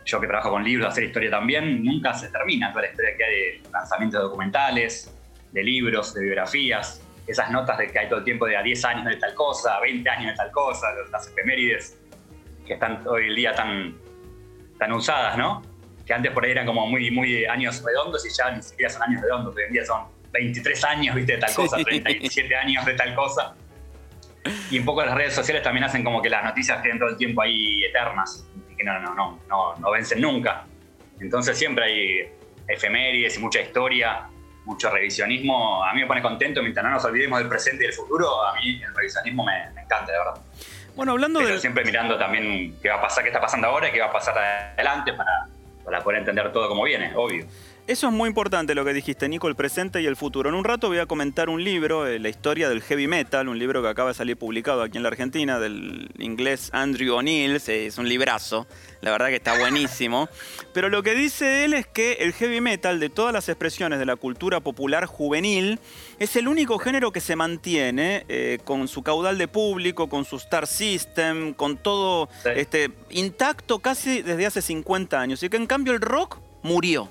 Yo 0.05 0.21
que 0.21 0.27
trabajo 0.27 0.51
con 0.51 0.63
libros, 0.63 0.89
hacer 0.89 1.05
historia 1.05 1.31
también, 1.31 1.83
nunca 1.83 2.13
se 2.13 2.29
termina 2.29 2.71
toda 2.71 2.83
la 2.83 2.91
historia 2.91 3.17
que 3.17 3.25
hay 3.25 3.35
de 3.35 3.63
lanzamientos 3.73 4.23
documentales, 4.23 5.15
de 5.51 5.63
libros, 5.63 6.13
de 6.15 6.23
biografías, 6.23 7.03
esas 7.27 7.51
notas 7.51 7.79
de 7.79 7.89
que 7.89 7.99
hay 7.99 8.09
todo 8.09 8.19
el 8.19 8.25
tiempo 8.25 8.47
de 8.47 8.57
a 8.57 8.63
10 8.63 8.85
años 8.85 9.05
de 9.07 9.17
tal 9.17 9.35
cosa, 9.35 9.77
a 9.77 9.81
20 9.81 10.09
años 10.11 10.33
de 10.33 10.37
tal 10.37 10.51
cosa, 10.51 10.89
las 11.11 11.27
efemérides 11.29 11.99
que 12.67 12.75
están 12.75 13.07
hoy 13.07 13.29
en 13.29 13.35
día 13.35 13.55
tan, 13.55 13.97
tan 14.79 14.93
usadas, 14.93 15.39
¿no? 15.39 15.63
Que 16.07 16.13
antes 16.13 16.33
por 16.33 16.45
ahí 16.45 16.51
eran 16.51 16.67
como 16.67 16.87
muy, 16.87 17.11
muy 17.11 17.45
años 17.45 17.83
redondos 17.85 18.25
y 18.27 18.31
ya 18.31 18.51
ni 18.51 18.63
siquiera 18.63 18.91
son 18.91 19.03
años 19.03 19.23
redondos, 19.23 19.55
hoy 19.57 19.63
en 19.67 19.73
día 19.73 19.85
son 19.85 20.05
23 20.33 20.85
años, 20.85 21.15
viste, 21.15 21.33
de 21.35 21.39
tal 21.39 21.55
cosa, 21.55 21.77
37 21.77 22.57
años 22.57 22.85
de 22.85 22.95
tal 22.95 23.15
cosa. 23.15 23.55
Y 24.71 24.79
un 24.79 24.85
poco 24.85 25.05
las 25.05 25.15
redes 25.15 25.35
sociales 25.35 25.63
también 25.63 25.85
hacen 25.85 26.03
como 26.03 26.21
que 26.21 26.29
las 26.29 26.43
noticias 26.45 26.83
queden 26.83 26.99
todo 26.99 27.11
el 27.11 27.17
tiempo 27.17 27.43
ahí 27.43 27.85
eternas, 27.85 28.45
y 28.71 28.75
que 28.75 28.85
no, 28.85 28.99
no, 29.01 29.15
no, 29.15 29.41
no, 29.49 29.77
no 29.77 29.91
vencen 29.91 30.21
nunca. 30.21 30.65
Entonces 31.21 31.57
siempre 31.57 31.85
hay 31.85 32.33
efemérides 32.67 33.37
y 33.37 33.41
mucha 33.41 33.61
historia, 33.61 34.27
mucho 34.65 34.91
revisionismo. 34.91 35.85
A 35.85 35.93
mí 35.95 36.01
me 36.01 36.07
pone 36.07 36.23
contento, 36.23 36.63
mientras 36.63 36.85
no 36.85 36.91
nos 36.91 37.05
olvidemos 37.05 37.39
del 37.39 37.49
presente 37.49 37.85
y 37.85 37.87
del 37.87 37.95
futuro, 37.95 38.45
a 38.45 38.55
mí 38.55 38.83
el 38.83 38.95
revisionismo 38.95 39.45
me, 39.45 39.81
encanta, 39.81 40.11
de 40.11 40.19
verdad. 40.19 40.43
Bueno, 40.97 41.13
hablando 41.13 41.41
Pero 41.41 41.55
de... 41.55 41.61
siempre 41.61 41.85
mirando 41.85 42.19
también 42.19 42.77
qué 42.83 42.89
va 42.89 42.97
a 42.97 43.01
pasar, 43.03 43.23
qué 43.23 43.31
está 43.31 43.41
pasando 43.41 43.69
ahora 43.69 43.89
y 43.89 43.93
qué 43.93 44.01
va 44.01 44.07
a 44.07 44.13
pasar 44.13 44.37
adelante 44.37 45.13
para 45.13 45.47
para 45.85 46.03
poder 46.03 46.21
entender 46.21 46.53
todo 46.53 46.69
como 46.69 46.85
viene, 46.85 47.13
obvio. 47.17 47.47
Eso 47.89 48.07
es 48.07 48.13
muy 48.13 48.29
importante 48.29 48.77
lo 48.77 48.85
que 48.85 48.93
dijiste, 48.93 49.29
Nico, 49.29 49.49
el 49.49 49.57
presente 49.57 50.01
y 50.01 50.07
el 50.07 50.15
futuro. 50.15 50.49
En 50.49 50.55
un 50.55 50.63
rato 50.63 50.87
voy 50.87 50.99
a 50.99 51.07
comentar 51.07 51.49
un 51.49 51.65
libro, 51.65 52.07
eh, 52.07 52.21
la 52.21 52.29
historia 52.29 52.69
del 52.69 52.81
heavy 52.81 53.09
metal, 53.09 53.49
un 53.49 53.59
libro 53.59 53.83
que 53.83 53.89
acaba 53.89 54.11
de 54.11 54.15
salir 54.15 54.37
publicado 54.37 54.83
aquí 54.83 54.99
en 54.99 55.03
la 55.03 55.09
Argentina, 55.09 55.59
del 55.59 56.09
inglés 56.19 56.71
Andrew 56.73 57.17
O'Neill, 57.17 57.57
es 57.57 57.99
un 57.99 58.09
librazo, 58.09 58.69
la 59.01 59.11
verdad 59.11 59.29
que 59.31 59.35
está 59.35 59.59
buenísimo. 59.59 60.29
Pero 60.73 60.91
lo 60.91 61.03
que 61.03 61.17
dice 61.17 61.65
él 61.65 61.75
es 61.75 61.89
que 61.89 62.13
el 62.21 62.33
heavy 62.35 62.61
metal, 62.61 63.01
de 63.01 63.11
todas 63.11 63.33
las 63.33 63.49
expresiones 63.49 63.99
de 63.99 64.07
la 64.07 64.15
cultura 64.15 64.61
popular 64.61 65.07
juvenil, 65.07 65.81
es 66.21 66.37
el 66.37 66.47
único 66.47 66.79
género 66.79 67.11
que 67.11 67.21
se 67.21 67.35
mantiene 67.35 68.25
eh, 68.29 68.61
con 68.63 68.87
su 68.87 69.03
caudal 69.03 69.39
de 69.39 69.49
público, 69.49 70.09
con 70.09 70.25
su 70.25 70.37
star 70.37 70.69
system, 70.69 71.53
con 71.53 71.79
todo 71.79 72.29
este, 72.45 72.93
intacto 73.11 73.81
casi 73.81 74.23
desde 74.23 74.47
hace 74.47 74.63
50 74.63 75.21
años. 75.21 75.43
Y 75.43 75.49
que 75.49 75.57
en 75.57 75.67
cambio 75.67 75.93
el 75.93 76.01
rock 76.01 76.39
murió. 76.63 77.11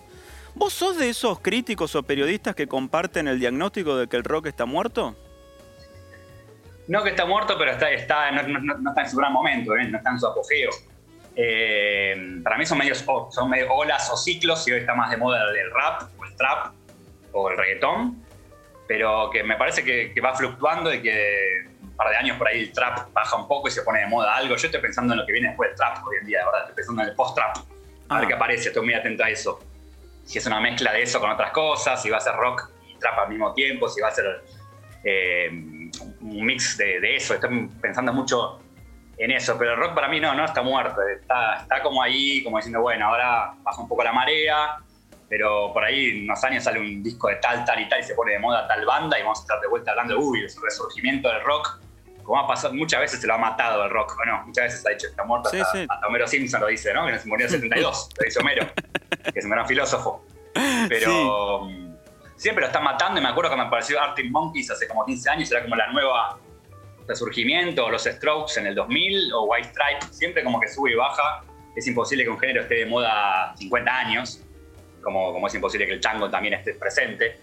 ¿Vos 0.54 0.74
sos 0.74 0.98
de 0.98 1.10
esos 1.10 1.40
críticos 1.40 1.96
o 1.96 2.04
periodistas 2.04 2.56
que 2.56 2.68
comparten 2.68 3.28
el 3.28 3.40
diagnóstico 3.40 3.96
de 3.96 4.08
que 4.08 4.18
el 4.18 4.24
rock 4.24 4.48
está 4.48 4.66
muerto? 4.66 5.16
No 6.88 7.04
que 7.04 7.12
está 7.12 7.26
muerto, 7.26 7.56
pero 7.58 7.72
está, 7.72 7.90
está, 7.90 8.32
no, 8.32 8.90
está 8.90 9.02
en 9.02 9.10
su 9.10 9.18
gran 9.18 9.32
momento, 9.32 9.76
¿eh? 9.78 9.86
no 9.86 9.98
está 9.98 10.10
en 10.10 10.20
su 10.20 10.28
apogeo. 10.28 10.72
Eh, 11.38 12.42
para 12.44 12.58
mí 12.58 12.66
son 12.66 12.80
medios, 12.80 13.06
son 13.30 13.50
medio 13.50 13.72
olas 13.74 14.10
o 14.12 14.18
ciclos, 14.18 14.68
y 14.68 14.74
hoy 14.74 14.80
está 14.82 14.94
más 14.94 15.10
de 15.10 15.18
moda 15.18 15.42
el 15.50 15.72
rap, 15.72 16.10
o 16.20 16.26
el 16.26 16.36
trap, 16.36 16.74
o 17.32 17.50
el 17.50 17.58
reggaetón, 17.58 18.22
pero 18.88 19.30
que 19.32 19.44
me 19.44 19.56
parece 19.56 19.86
que, 19.86 20.20
va 20.20 20.36
fluctuando 20.36 20.94
y 20.94 21.02
que 21.02 21.66
un 21.82 21.96
par 21.96 22.10
de 22.10 22.18
años 22.18 22.38
por 22.38 22.50
ahí 22.50 22.60
el 22.64 22.74
trap 22.74 23.14
baja 23.14 23.38
un 23.38 23.48
poco 23.48 23.70
y 23.70 23.72
se 23.72 23.84
pone 23.84 24.02
de 24.02 24.08
moda 24.08 24.36
algo. 24.36 24.58
Yo 24.58 24.66
estoy 24.66 24.82
pensando 24.82 25.14
en 25.14 25.22
lo 25.22 25.26
que 25.26 25.32
viene 25.32 25.48
después 25.48 25.70
del 25.70 25.78
trap 25.78 26.06
hoy 26.06 26.18
en 26.20 26.28
día, 26.28 26.44
verdad, 26.44 26.62
estoy 26.62 26.76
pensando 26.76 27.04
en 27.04 27.10
el 27.10 27.16
post-trap, 27.16 27.56
a 28.10 28.16
ver 28.16 28.26
ah. 28.26 28.28
qué 28.28 28.34
aparece, 28.34 28.68
estoy 28.68 28.84
muy 28.84 28.94
atento 28.94 29.24
a 29.24 29.30
eso 29.30 29.71
si 30.24 30.38
es 30.38 30.46
una 30.46 30.60
mezcla 30.60 30.92
de 30.92 31.04
eso 31.04 31.20
con 31.20 31.30
otras 31.30 31.52
cosas, 31.52 32.02
si 32.02 32.10
va 32.10 32.18
a 32.18 32.22
ser 32.22 32.36
rock 32.36 32.70
y 32.88 32.96
trap 32.98 33.20
al 33.20 33.30
mismo 33.30 33.54
tiempo, 33.54 33.88
si 33.90 34.02
va 34.02 34.10
a 34.10 34.12
ser 34.12 34.44
eh, 35.04 35.50
un 35.50 36.46
mix 36.46 36.78
de, 36.78 37.16
eso. 37.16 37.34
Estoy 37.34 37.70
pensando 37.82 38.14
mucho 38.14 38.60
en 39.18 39.32
eso, 39.32 39.58
pero 39.58 39.74
el 39.74 39.78
rock 39.78 39.94
para 39.94 40.08
mí 40.08 40.20
no, 40.20 40.34
no 40.34 40.46
está 40.46 40.62
muerto, 40.62 41.02
está, 41.08 41.58
está 41.62 41.82
como 41.82 42.02
ahí, 42.02 42.44
como 42.44 42.58
diciendo, 42.58 42.82
bueno, 42.82 43.08
ahora 43.08 43.54
baja 43.62 43.82
un 43.82 43.88
poco 43.88 44.04
la 44.04 44.14
marea, 44.14 44.78
pero 45.32 45.72
por 45.74 45.84
ahí 45.84 46.24
unos 46.24 46.44
años 46.44 46.64
sale 46.64 46.80
un 46.80 47.02
disco 47.02 47.30
de 47.30 47.36
tal, 47.36 47.64
tal 47.64 47.80
y 47.80 47.88
tal 47.88 48.02
y 48.02 48.04
se 48.04 48.16
pone 48.16 48.34
de 48.34 48.40
moda 48.40 48.68
tal 48.68 48.86
banda 48.86 49.18
y 49.18 49.22
vamos 49.22 49.40
a 49.40 49.42
estar 49.44 49.62
de 49.62 49.68
vuelta 49.68 49.92
hablando 49.92 50.16
de, 50.16 50.20
uy, 50.20 50.40
el 50.42 50.50
resurgimiento 50.62 51.30
del 51.30 51.42
rock. 51.44 51.80
Como 52.24 52.40
ha 52.40 52.48
pasado, 52.48 52.74
muchas 52.74 53.00
veces 53.00 53.22
se 53.22 53.28
lo 53.28 53.36
ha 53.36 53.38
matado 53.38 53.84
el 53.84 53.90
rock, 53.90 54.16
¿o 54.22 54.26
no? 54.26 54.46
Muchas 54.46 54.66
veces 54.66 54.86
ha 54.86 54.90
dicho 54.90 55.08
está 55.08 55.24
muerto, 55.24 55.50
hasta, 55.50 56.08
Homero 56.08 56.28
Simpson 56.28 56.62
lo 56.62 56.68
dice, 56.68 56.94
¿no? 56.94 57.08
Que 57.08 57.18
se 57.18 57.28
murió 57.28 57.46
en 57.46 57.52
72, 57.52 58.10
lo 58.18 58.26
dice 58.26 58.40
Homero. 58.40 58.68
que 59.24 59.40
es 59.40 59.46
un 59.46 59.52
gran 59.52 59.68
filósofo. 59.68 60.26
Pero 60.90 61.66
mm, 61.66 61.96
siempre 62.36 62.62
lo 62.62 62.68
están 62.68 62.84
matando 62.84 63.20
y 63.20 63.24
me 63.24 63.30
acuerdo 63.30 63.52
que 63.52 63.58
me 63.58 63.64
apareció 63.64 64.02
Arctic 64.02 64.32
Monkeys 64.32 64.72
hace 64.72 64.88
como 64.88 65.06
15 65.06 65.30
años, 65.30 65.52
era 65.52 65.62
como 65.62 65.76
la 65.76 65.92
nueva 65.92 66.40
resurgimiento, 67.08 67.90
los 67.90 68.04
Strokes 68.04 68.60
en 68.60 68.68
el 68.68 68.76
2000 68.76 69.34
o 69.34 69.44
White 69.44 69.70
Stripe, 69.70 70.14
siempre 70.14 70.44
como 70.44 70.60
que 70.60 70.68
sube 70.68 70.92
y 70.92 70.96
baja. 70.96 71.44
es 71.76 71.88
imposible 71.88 72.24
que 72.24 72.30
un 72.30 72.40
género 72.40 72.62
esté 72.62 72.76
de 72.76 72.86
moda 72.86 73.54
50 73.58 73.98
años, 73.98 74.44
como, 75.02 75.34
como 75.34 75.48
es 75.48 75.56
imposible 75.56 75.88
que 75.88 75.94
el 75.94 76.00
chango 76.00 76.30
también 76.30 76.54
esté 76.54 76.74
presente. 76.74 77.40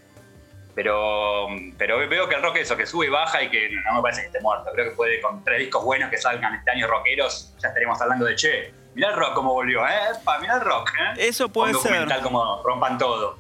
Pero, 0.75 1.49
pero 1.77 1.99
veo 2.09 2.29
que 2.29 2.37
el 2.37 2.43
rock 2.43 2.57
es 2.57 2.62
eso, 2.62 2.77
que 2.77 2.87
sube 2.87 3.07
y 3.07 3.09
baja 3.09 3.43
y 3.43 3.51
que 3.51 3.69
no 3.71 3.97
me 3.97 4.03
parece 4.03 4.21
que 4.21 4.27
esté 4.29 4.41
muerto. 4.41 4.71
Creo 4.73 4.91
que 4.91 4.97
puede, 4.97 5.21
con 5.21 5.43
tres 5.43 5.59
discos 5.59 5.83
buenos 5.83 6.09
que 6.09 6.19
salgan 6.19 6.55
este 6.55 6.71
año 6.71 6.87
rockeros, 6.87 7.53
ya 7.61 7.69
estaremos 7.69 8.01
hablando 8.01 8.27
de 8.27 8.37
che. 8.37 8.73
Mirá 8.99 9.11
el 9.11 9.17
rock 9.17 9.35
como 9.35 9.53
volvió, 9.53 9.87
¿eh? 9.87 10.19
Pa, 10.25 10.41
mirá 10.41 10.57
el 10.57 10.61
rock, 10.61 10.91
¿eh? 10.99 11.29
Eso 11.29 11.49
puede 11.51 11.73
Un 11.73 11.81
ser. 11.81 11.93
documental 11.93 12.21
como 12.21 12.61
rompan 12.65 12.99
todo. 12.99 13.39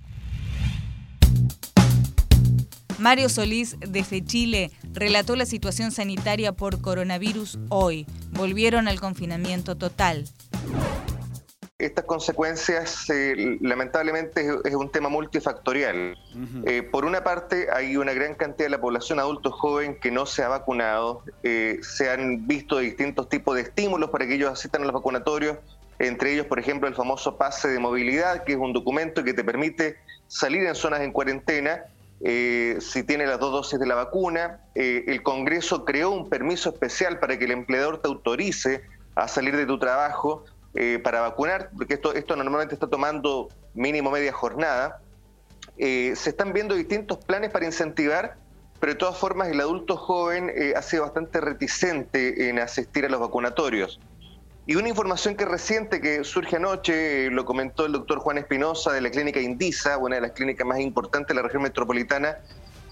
Mario 3.00 3.28
Solís, 3.28 3.76
desde 3.80 4.24
Chile, 4.24 4.70
relató 4.92 5.34
la 5.34 5.46
situación 5.46 5.90
sanitaria 5.90 6.52
por 6.52 6.80
coronavirus 6.80 7.58
hoy. 7.70 8.06
Volvieron 8.30 8.86
al 8.86 9.00
confinamiento 9.00 9.76
total. 9.76 10.26
Estas 11.80 12.06
consecuencias, 12.06 13.08
eh, 13.08 13.56
lamentablemente, 13.60 14.40
es, 14.40 14.52
es 14.64 14.74
un 14.74 14.90
tema 14.90 15.08
multifactorial. 15.08 16.18
Eh, 16.66 16.82
por 16.82 17.04
una 17.04 17.22
parte, 17.22 17.68
hay 17.72 17.96
una 17.96 18.12
gran 18.14 18.34
cantidad 18.34 18.66
de 18.66 18.70
la 18.70 18.80
población 18.80 19.20
adulto 19.20 19.52
joven 19.52 19.94
que 20.00 20.10
no 20.10 20.26
se 20.26 20.42
ha 20.42 20.48
vacunado. 20.48 21.22
Eh, 21.44 21.78
se 21.82 22.10
han 22.10 22.48
visto 22.48 22.78
distintos 22.78 23.28
tipos 23.28 23.54
de 23.54 23.62
estímulos 23.62 24.10
para 24.10 24.26
que 24.26 24.34
ellos 24.34 24.50
asistan 24.50 24.82
a 24.82 24.86
los 24.86 24.92
vacunatorios, 24.92 25.58
entre 26.00 26.32
ellos, 26.32 26.46
por 26.46 26.58
ejemplo, 26.58 26.88
el 26.88 26.96
famoso 26.96 27.38
pase 27.38 27.68
de 27.68 27.78
movilidad, 27.78 28.42
que 28.42 28.54
es 28.54 28.58
un 28.58 28.72
documento 28.72 29.22
que 29.22 29.32
te 29.32 29.44
permite 29.44 29.98
salir 30.26 30.66
en 30.66 30.74
zonas 30.74 31.02
en 31.02 31.12
cuarentena 31.12 31.84
si 32.20 33.04
tiene 33.04 33.24
las 33.24 33.38
dos 33.38 33.52
dosis 33.52 33.78
de 33.78 33.86
la 33.86 33.94
vacuna. 33.94 34.62
El 34.74 35.22
Congreso 35.22 35.84
creó 35.84 36.10
un 36.10 36.28
permiso 36.28 36.70
especial 36.70 37.20
para 37.20 37.38
que 37.38 37.44
el 37.44 37.52
empleador 37.52 38.02
te 38.02 38.08
autorice 38.08 38.82
a 39.14 39.28
salir 39.28 39.56
de 39.56 39.66
tu 39.66 39.78
trabajo 39.78 40.44
eh, 40.74 41.00
para 41.02 41.20
vacunar, 41.20 41.70
porque 41.76 41.94
esto, 41.94 42.14
esto 42.14 42.36
normalmente 42.36 42.74
está 42.74 42.86
tomando 42.86 43.48
mínimo 43.74 44.10
media 44.10 44.32
jornada. 44.32 45.00
Eh, 45.76 46.14
se 46.16 46.30
están 46.30 46.52
viendo 46.52 46.74
distintos 46.74 47.18
planes 47.18 47.50
para 47.50 47.64
incentivar, 47.64 48.36
pero 48.80 48.92
de 48.92 48.98
todas 48.98 49.16
formas 49.16 49.48
el 49.48 49.60
adulto 49.60 49.96
joven 49.96 50.50
eh, 50.54 50.74
ha 50.76 50.82
sido 50.82 51.02
bastante 51.02 51.40
reticente 51.40 52.48
en 52.48 52.58
asistir 52.58 53.04
a 53.04 53.08
los 53.08 53.20
vacunatorios. 53.20 54.00
Y 54.66 54.76
una 54.76 54.90
información 54.90 55.34
que 55.34 55.46
reciente 55.46 55.98
que 56.00 56.24
surge 56.24 56.56
anoche, 56.56 57.26
eh, 57.26 57.30
lo 57.30 57.46
comentó 57.46 57.86
el 57.86 57.92
doctor 57.92 58.18
Juan 58.18 58.36
Espinosa 58.36 58.92
de 58.92 59.00
la 59.00 59.10
clínica 59.10 59.40
Indisa, 59.40 59.96
una 59.96 60.16
de 60.16 60.20
las 60.20 60.32
clínicas 60.32 60.66
más 60.66 60.78
importantes 60.80 61.28
de 61.28 61.34
la 61.36 61.42
región 61.42 61.62
metropolitana, 61.62 62.36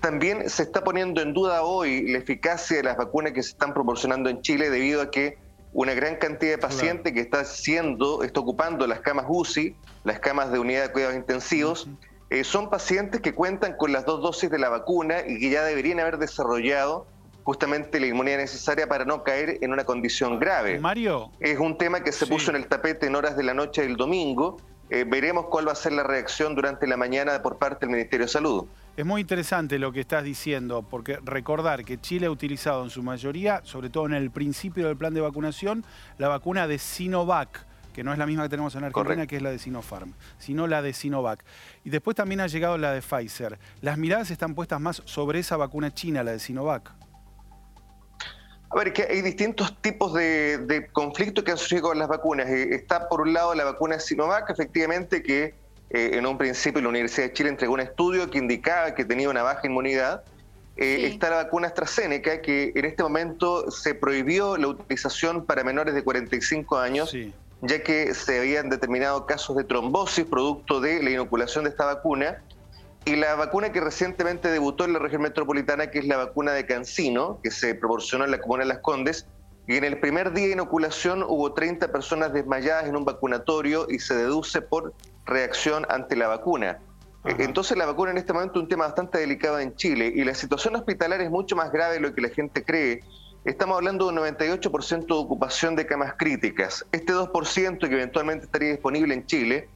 también 0.00 0.48
se 0.48 0.62
está 0.62 0.82
poniendo 0.82 1.20
en 1.20 1.34
duda 1.34 1.62
hoy 1.64 2.08
la 2.10 2.16
eficacia 2.16 2.78
de 2.78 2.82
las 2.82 2.96
vacunas 2.96 3.32
que 3.32 3.42
se 3.42 3.50
están 3.50 3.74
proporcionando 3.74 4.30
en 4.30 4.40
Chile 4.40 4.70
debido 4.70 5.02
a 5.02 5.10
que 5.10 5.36
una 5.72 5.94
gran 5.94 6.16
cantidad 6.16 6.52
de 6.52 6.58
pacientes 6.58 7.12
que 7.12 7.20
está 7.20 7.44
siendo, 7.44 8.22
está 8.22 8.40
ocupando 8.40 8.86
las 8.86 9.00
camas 9.00 9.26
UCI, 9.28 9.76
las 10.04 10.20
camas 10.20 10.50
de 10.52 10.58
unidad 10.58 10.82
de 10.84 10.92
cuidados 10.92 11.16
intensivos, 11.16 11.88
eh, 12.30 12.44
son 12.44 12.70
pacientes 12.70 13.20
que 13.20 13.34
cuentan 13.34 13.76
con 13.76 13.92
las 13.92 14.04
dos 14.04 14.20
dosis 14.20 14.50
de 14.50 14.58
la 14.58 14.68
vacuna 14.68 15.20
y 15.26 15.38
que 15.38 15.50
ya 15.50 15.64
deberían 15.64 16.00
haber 16.00 16.18
desarrollado 16.18 17.06
justamente 17.44 18.00
la 18.00 18.06
inmunidad 18.06 18.38
necesaria 18.38 18.88
para 18.88 19.04
no 19.04 19.22
caer 19.22 19.58
en 19.60 19.72
una 19.72 19.84
condición 19.84 20.40
grave. 20.40 20.80
Mario. 20.80 21.30
Es 21.38 21.60
un 21.60 21.78
tema 21.78 22.02
que 22.02 22.10
se 22.10 22.26
puso 22.26 22.50
en 22.50 22.56
el 22.56 22.66
tapete 22.66 23.06
en 23.06 23.14
horas 23.14 23.36
de 23.36 23.44
la 23.44 23.54
noche 23.54 23.82
del 23.82 23.96
domingo. 23.96 24.56
Eh, 24.90 25.04
veremos 25.06 25.46
cuál 25.46 25.68
va 25.68 25.72
a 25.72 25.76
ser 25.76 25.92
la 25.92 26.02
reacción 26.02 26.56
durante 26.56 26.88
la 26.88 26.96
mañana 26.96 27.40
por 27.42 27.58
parte 27.58 27.86
del 27.86 27.90
Ministerio 27.90 28.26
de 28.26 28.32
Salud. 28.32 28.66
Es 28.96 29.04
muy 29.04 29.20
interesante 29.20 29.78
lo 29.78 29.92
que 29.92 30.00
estás 30.00 30.24
diciendo, 30.24 30.82
porque 30.88 31.18
recordar 31.22 31.84
que 31.84 32.00
Chile 32.00 32.28
ha 32.28 32.30
utilizado 32.30 32.82
en 32.82 32.88
su 32.88 33.02
mayoría, 33.02 33.60
sobre 33.62 33.90
todo 33.90 34.06
en 34.06 34.14
el 34.14 34.30
principio 34.30 34.86
del 34.86 34.96
plan 34.96 35.12
de 35.12 35.20
vacunación, 35.20 35.84
la 36.16 36.28
vacuna 36.28 36.66
de 36.66 36.78
Sinovac, 36.78 37.66
que 37.92 38.02
no 38.02 38.14
es 38.14 38.18
la 38.18 38.24
misma 38.24 38.44
que 38.44 38.48
tenemos 38.48 38.74
en 38.74 38.84
Argentina, 38.84 39.26
que 39.26 39.36
es 39.36 39.42
la 39.42 39.50
de 39.50 39.58
Sinopharm, 39.58 40.14
sino 40.38 40.66
la 40.66 40.80
de 40.80 40.94
Sinovac. 40.94 41.44
Y 41.84 41.90
después 41.90 42.16
también 42.16 42.40
ha 42.40 42.46
llegado 42.46 42.78
la 42.78 42.92
de 42.92 43.02
Pfizer. 43.02 43.58
Las 43.82 43.98
miradas 43.98 44.30
están 44.30 44.54
puestas 44.54 44.80
más 44.80 45.02
sobre 45.04 45.40
esa 45.40 45.58
vacuna 45.58 45.92
china, 45.92 46.22
la 46.22 46.32
de 46.32 46.38
Sinovac. 46.38 46.90
A 48.70 48.76
ver, 48.76 48.94
que 48.94 49.02
hay 49.02 49.20
distintos 49.20 49.78
tipos 49.82 50.14
de, 50.14 50.56
de 50.56 50.86
conflictos 50.86 51.44
que 51.44 51.50
han 51.50 51.58
surgido 51.58 51.82
con 51.88 51.98
las 51.98 52.08
vacunas. 52.08 52.48
Eh, 52.48 52.74
está 52.74 53.10
por 53.10 53.20
un 53.20 53.34
lado 53.34 53.54
la 53.54 53.64
vacuna 53.64 54.00
Sinovac, 54.00 54.48
efectivamente, 54.48 55.22
que 55.22 55.65
eh, 55.90 56.10
en 56.14 56.26
un 56.26 56.36
principio 56.36 56.80
la 56.80 56.88
Universidad 56.88 57.28
de 57.28 57.32
Chile 57.32 57.48
entregó 57.48 57.74
un 57.74 57.80
estudio 57.80 58.28
que 58.30 58.38
indicaba 58.38 58.94
que 58.94 59.04
tenía 59.04 59.28
una 59.30 59.42
baja 59.42 59.66
inmunidad. 59.66 60.24
Eh, 60.76 61.06
Está 61.06 61.30
la 61.30 61.36
vacuna 61.36 61.68
AstraZeneca, 61.68 62.42
que 62.42 62.72
en 62.74 62.84
este 62.84 63.02
momento 63.02 63.70
se 63.70 63.94
prohibió 63.94 64.56
la 64.56 64.68
utilización 64.68 65.46
para 65.46 65.64
menores 65.64 65.94
de 65.94 66.02
45 66.02 66.76
años, 66.76 67.16
ya 67.62 67.82
que 67.82 68.14
se 68.14 68.38
habían 68.38 68.68
determinado 68.68 69.24
casos 69.26 69.56
de 69.56 69.64
trombosis 69.64 70.26
producto 70.26 70.80
de 70.80 71.02
la 71.02 71.10
inoculación 71.10 71.64
de 71.64 71.70
esta 71.70 71.86
vacuna. 71.86 72.42
Y 73.06 73.14
la 73.14 73.36
vacuna 73.36 73.70
que 73.70 73.80
recientemente 73.80 74.50
debutó 74.50 74.84
en 74.84 74.92
la 74.92 74.98
región 74.98 75.22
metropolitana, 75.22 75.90
que 75.90 76.00
es 76.00 76.06
la 76.06 76.16
vacuna 76.16 76.52
de 76.52 76.66
Cancino, 76.66 77.38
que 77.42 77.52
se 77.52 77.76
proporcionó 77.76 78.24
en 78.24 78.32
la 78.32 78.40
comuna 78.40 78.64
de 78.64 78.68
Las 78.68 78.80
Condes, 78.80 79.26
y 79.68 79.76
en 79.76 79.84
el 79.84 79.98
primer 79.98 80.32
día 80.32 80.46
de 80.46 80.52
inoculación 80.52 81.22
hubo 81.22 81.52
30 81.52 81.90
personas 81.90 82.32
desmayadas 82.32 82.86
en 82.86 82.96
un 82.96 83.04
vacunatorio 83.04 83.86
y 83.88 83.98
se 83.98 84.14
deduce 84.14 84.60
por 84.60 84.92
reacción 85.26 85.86
ante 85.88 86.16
la 86.16 86.28
vacuna. 86.28 86.78
Eh, 87.24 87.34
Entonces 87.38 87.76
la 87.76 87.86
vacuna 87.86 88.12
en 88.12 88.18
este 88.18 88.32
momento 88.32 88.58
es 88.58 88.62
un 88.62 88.68
tema 88.68 88.86
bastante 88.86 89.18
delicado 89.18 89.58
en 89.58 89.74
Chile 89.74 90.12
y 90.14 90.24
la 90.24 90.34
situación 90.34 90.76
hospitalaria 90.76 91.26
es 91.26 91.30
mucho 91.30 91.56
más 91.56 91.70
grave 91.72 91.94
de 91.94 92.00
lo 92.00 92.14
que 92.14 92.22
la 92.22 92.28
gente 92.28 92.64
cree. 92.64 93.00
Estamos 93.44 93.76
hablando 93.76 94.06
de 94.06 94.12
un 94.12 94.18
98% 94.18 95.06
de 95.06 95.14
ocupación 95.14 95.76
de 95.76 95.86
camas 95.86 96.14
críticas. 96.16 96.84
Este 96.90 97.12
2% 97.12 97.78
que 97.78 97.94
eventualmente 97.94 98.46
estaría 98.46 98.70
disponible 98.70 99.14
en 99.14 99.26
Chile 99.26 99.68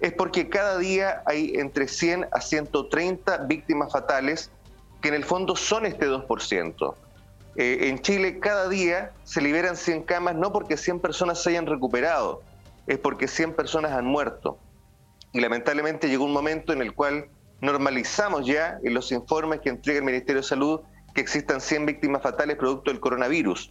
es 0.00 0.12
porque 0.12 0.48
cada 0.48 0.78
día 0.78 1.22
hay 1.26 1.52
entre 1.56 1.88
100 1.88 2.28
a 2.32 2.40
130 2.40 3.38
víctimas 3.46 3.92
fatales 3.92 4.50
que 5.00 5.08
en 5.08 5.14
el 5.14 5.24
fondo 5.24 5.56
son 5.56 5.86
este 5.86 6.08
2%. 6.08 6.94
Eh, 7.56 7.88
en 7.88 7.98
Chile 8.00 8.38
cada 8.38 8.68
día 8.68 9.12
se 9.24 9.40
liberan 9.40 9.76
100 9.76 10.04
camas 10.04 10.36
no 10.36 10.52
porque 10.52 10.76
100 10.76 11.00
personas 11.00 11.42
se 11.42 11.50
hayan 11.50 11.66
recuperado, 11.66 12.42
es 12.86 12.98
porque 12.98 13.28
100 13.28 13.54
personas 13.54 13.92
han 13.92 14.06
muerto. 14.06 14.58
Y 15.32 15.40
lamentablemente 15.40 16.08
llegó 16.08 16.24
un 16.24 16.32
momento 16.32 16.72
en 16.72 16.82
el 16.82 16.94
cual 16.94 17.28
normalizamos 17.60 18.46
ya 18.46 18.78
en 18.82 18.94
los 18.94 19.12
informes 19.12 19.60
que 19.60 19.68
entrega 19.70 19.98
el 19.98 20.04
Ministerio 20.04 20.42
de 20.42 20.48
Salud 20.48 20.80
que 21.14 21.20
existan 21.20 21.60
100 21.60 21.86
víctimas 21.86 22.22
fatales 22.22 22.56
producto 22.56 22.90
del 22.90 23.00
coronavirus. 23.00 23.70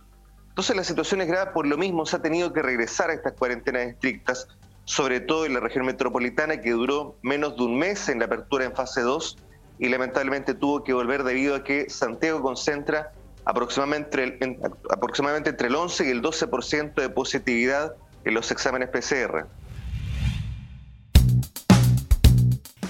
Entonces 0.49 0.75
la 0.75 0.83
situación 0.83 1.21
es 1.21 1.27
grave, 1.27 1.51
por 1.51 1.65
lo 1.65 1.77
mismo 1.77 2.05
se 2.05 2.17
ha 2.17 2.21
tenido 2.21 2.51
que 2.53 2.61
regresar 2.61 3.09
a 3.09 3.13
estas 3.13 3.33
cuarentenas 3.33 3.83
estrictas, 3.87 4.47
sobre 4.85 5.19
todo 5.21 5.45
en 5.45 5.53
la 5.53 5.59
región 5.59 5.85
metropolitana 5.85 6.59
que 6.61 6.71
duró 6.71 7.17
menos 7.21 7.55
de 7.55 7.63
un 7.63 7.77
mes 7.77 8.09
en 8.09 8.19
la 8.19 8.25
apertura 8.25 8.65
en 8.65 8.73
fase 8.73 9.01
2 9.01 9.37
y 9.79 9.87
lamentablemente 9.87 10.53
tuvo 10.53 10.83
que 10.83 10.93
volver 10.93 11.23
debido 11.23 11.55
a 11.55 11.63
que 11.63 11.89
Santiago 11.89 12.41
concentra 12.41 13.11
aproximadamente, 13.45 14.21
el- 14.23 14.37
en- 14.41 14.59
aproximadamente 14.89 15.51
entre 15.51 15.67
el 15.69 15.75
11 15.75 16.05
y 16.07 16.09
el 16.11 16.21
12% 16.21 17.01
de 17.01 17.09
positividad 17.09 17.93
en 18.25 18.33
los 18.33 18.51
exámenes 18.51 18.89
PCR. 18.89 19.45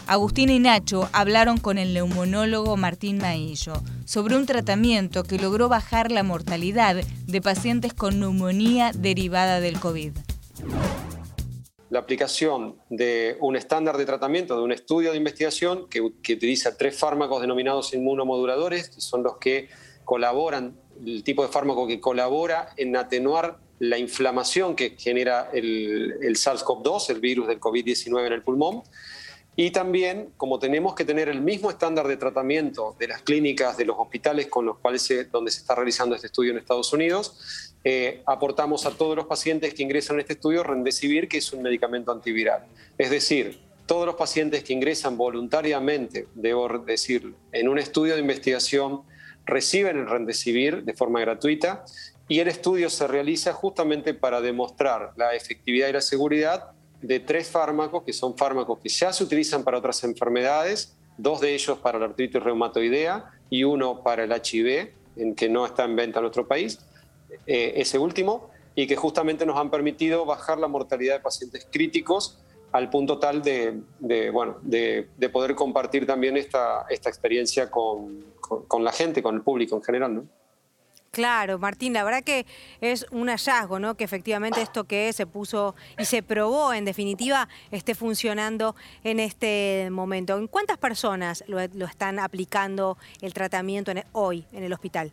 Agustín 0.10 0.50
y 0.50 0.58
Nacho 0.58 1.08
hablaron 1.14 1.60
con 1.60 1.78
el 1.78 1.94
neumonólogo 1.94 2.76
Martín 2.78 3.20
Maillo 3.20 3.74
sobre 4.06 4.36
un 4.36 4.48
tratamiento 4.48 5.24
que 5.24 5.38
logró 5.38 5.70
bajar 5.70 6.12
la 6.12 6.24
mortalidad 6.24 6.96
de 6.96 7.42
pacientes 7.44 7.94
con 7.94 8.20
neumonía 8.20 8.92
derivada 8.92 9.60
del 9.60 9.80
COVID. 9.80 10.14
la 11.92 12.00
aplicación 12.00 12.78
de 12.90 13.38
un 13.40 13.56
estándar 13.56 13.98
de 13.98 14.06
tratamiento, 14.08 14.58
de 14.58 14.64
un 14.64 14.72
estudio 14.72 15.12
de 15.12 15.18
investigación 15.18 15.88
que, 15.90 16.02
que 16.24 16.34
utiliza 16.34 16.76
tres 16.76 16.98
fármacos 16.98 17.40
denominados 17.40 17.94
inmunomoduladores, 17.94 18.90
que 18.90 19.02
son 19.02 19.22
los 19.22 19.38
que 19.38 19.70
colaboran, 20.06 20.76
el 21.06 21.24
tipo 21.24 21.44
de 21.44 21.50
fármaco 21.50 21.86
que 21.86 22.00
colabora 22.00 22.70
en 22.78 22.96
atenuar 22.96 23.60
la 23.78 24.00
inflamación 24.00 24.76
que 24.76 24.96
genera 24.98 25.52
el, 25.54 26.16
el 26.22 26.36
SARS-CoV-2, 26.36 27.12
el 27.12 27.20
virus 27.20 27.48
del 27.48 27.60
COVID-19 27.60 28.26
en 28.26 28.34
el 28.34 28.42
pulmón. 28.42 28.82
Y 29.62 29.72
también, 29.72 30.32
como 30.38 30.58
tenemos 30.58 30.96
que 30.96 31.04
tener 31.04 31.28
el 31.28 31.42
mismo 31.42 31.70
estándar 31.70 32.08
de 32.08 32.16
tratamiento 32.16 32.96
de 32.98 33.10
las 33.10 33.24
clínicas, 33.24 33.76
de 33.76 33.84
los 33.84 33.98
hospitales 34.00 34.48
con 34.48 34.66
los 34.66 34.78
cuales 34.78 35.02
se, 35.02 35.26
donde 35.26 35.52
se 35.52 35.60
está 35.60 35.76
realizando 35.76 36.16
este 36.16 36.28
estudio 36.28 36.54
en 36.54 36.60
Estados 36.60 36.94
Unidos, 36.94 37.74
eh, 37.84 38.24
aportamos 38.26 38.86
a 38.86 38.92
todos 38.92 39.18
los 39.18 39.26
pacientes 39.26 39.74
que 39.74 39.84
ingresan 39.84 40.16
a 40.16 40.22
este 40.22 40.32
estudio 40.32 40.64
Remdesivir, 40.64 41.28
que 41.28 41.40
es 41.40 41.52
un 41.52 41.62
medicamento 41.62 42.14
antiviral. 42.14 42.68
Es 42.98 43.10
decir, 43.10 43.60
todos 43.86 44.06
los 44.06 44.16
pacientes 44.16 44.64
que 44.64 44.72
ingresan 44.72 45.18
voluntariamente, 45.18 46.28
debo 46.36 46.70
decir, 46.80 47.34
en 47.52 47.68
un 47.68 47.80
estudio 47.80 48.14
de 48.14 48.22
investigación, 48.22 49.02
reciben 49.46 49.98
el 49.98 50.10
Remdesivir 50.10 50.86
de 50.86 50.94
forma 50.94 51.20
gratuita 51.20 51.84
y 52.30 52.40
el 52.40 52.48
estudio 52.48 52.90
se 52.90 53.08
realiza 53.10 53.52
justamente 53.52 54.14
para 54.14 54.40
demostrar 54.40 55.12
la 55.18 55.36
efectividad 55.36 55.90
y 55.90 55.92
la 55.92 56.00
seguridad 56.00 56.72
de 57.02 57.20
tres 57.20 57.50
fármacos, 57.50 58.04
que 58.04 58.14
son 58.14 58.38
fármacos 58.38 58.80
que 58.80 58.90
ya 58.90 59.14
se 59.14 59.24
utilizan 59.24 59.64
para 59.64 59.78
otras 59.78 60.04
enfermedades, 60.04 60.96
dos 61.18 61.42
de 61.42 61.54
ellos 61.54 61.78
para 61.80 62.00
la 62.00 62.06
artritis 62.06 62.42
reumatoidea 62.42 63.32
y 63.50 63.64
uno 63.64 64.04
para 64.04 64.24
el 64.24 64.32
HIV, 64.32 64.94
en 65.16 65.36
que 65.36 65.50
no 65.50 65.66
está 65.66 65.86
en 65.86 65.96
venta 65.96 66.20
en 66.20 66.24
nuestro 66.24 66.48
país, 66.48 66.80
eh, 67.46 67.74
ese 67.76 68.00
último, 68.00 68.50
y 68.76 68.88
que 68.88 68.96
justamente 68.96 69.46
nos 69.46 69.58
han 69.58 69.70
permitido 69.70 70.26
bajar 70.26 70.60
la 70.60 70.68
mortalidad 70.68 71.16
de 71.16 71.20
pacientes 71.20 71.68
críticos 71.70 72.40
al 72.72 72.90
punto 72.90 73.18
tal 73.18 73.42
de, 73.42 73.82
bueno, 74.32 74.58
de, 74.62 75.08
poder 75.34 75.56
compartir 75.56 76.06
también 76.06 76.38
esta, 76.38 76.86
esta 76.90 77.10
experiencia 77.10 77.72
con, 77.72 78.24
con, 78.40 78.84
la 78.84 78.92
gente, 78.92 79.24
con 79.24 79.36
el 79.36 79.42
público 79.42 79.76
en 79.76 79.82
general. 79.82 80.24
Claro, 81.12 81.58
Martín, 81.58 81.94
la 81.94 82.04
verdad 82.04 82.24
que 82.24 82.46
es 82.82 83.06
un 83.12 83.30
hallazgo, 83.30 83.80
¿no? 83.80 83.96
Que 83.96 84.04
efectivamente 84.04 84.62
esto 84.62 84.84
que 84.84 85.12
se 85.12 85.26
puso 85.26 85.76
y 85.98 86.06
se 86.06 86.22
probó, 86.22 86.72
en 86.72 86.86
definitiva, 86.86 87.50
esté 87.72 87.96
funcionando 87.96 88.76
en 89.04 89.20
este 89.20 89.90
momento. 89.92 90.38
¿En 90.38 90.48
cuántas 90.48 90.78
personas 90.78 91.44
lo, 91.48 91.60
están 91.60 92.20
aplicando 92.20 92.98
el 93.22 93.34
tratamiento 93.34 93.92
hoy 94.12 94.46
en 94.54 94.64
el 94.64 94.72
hospital? 94.72 95.12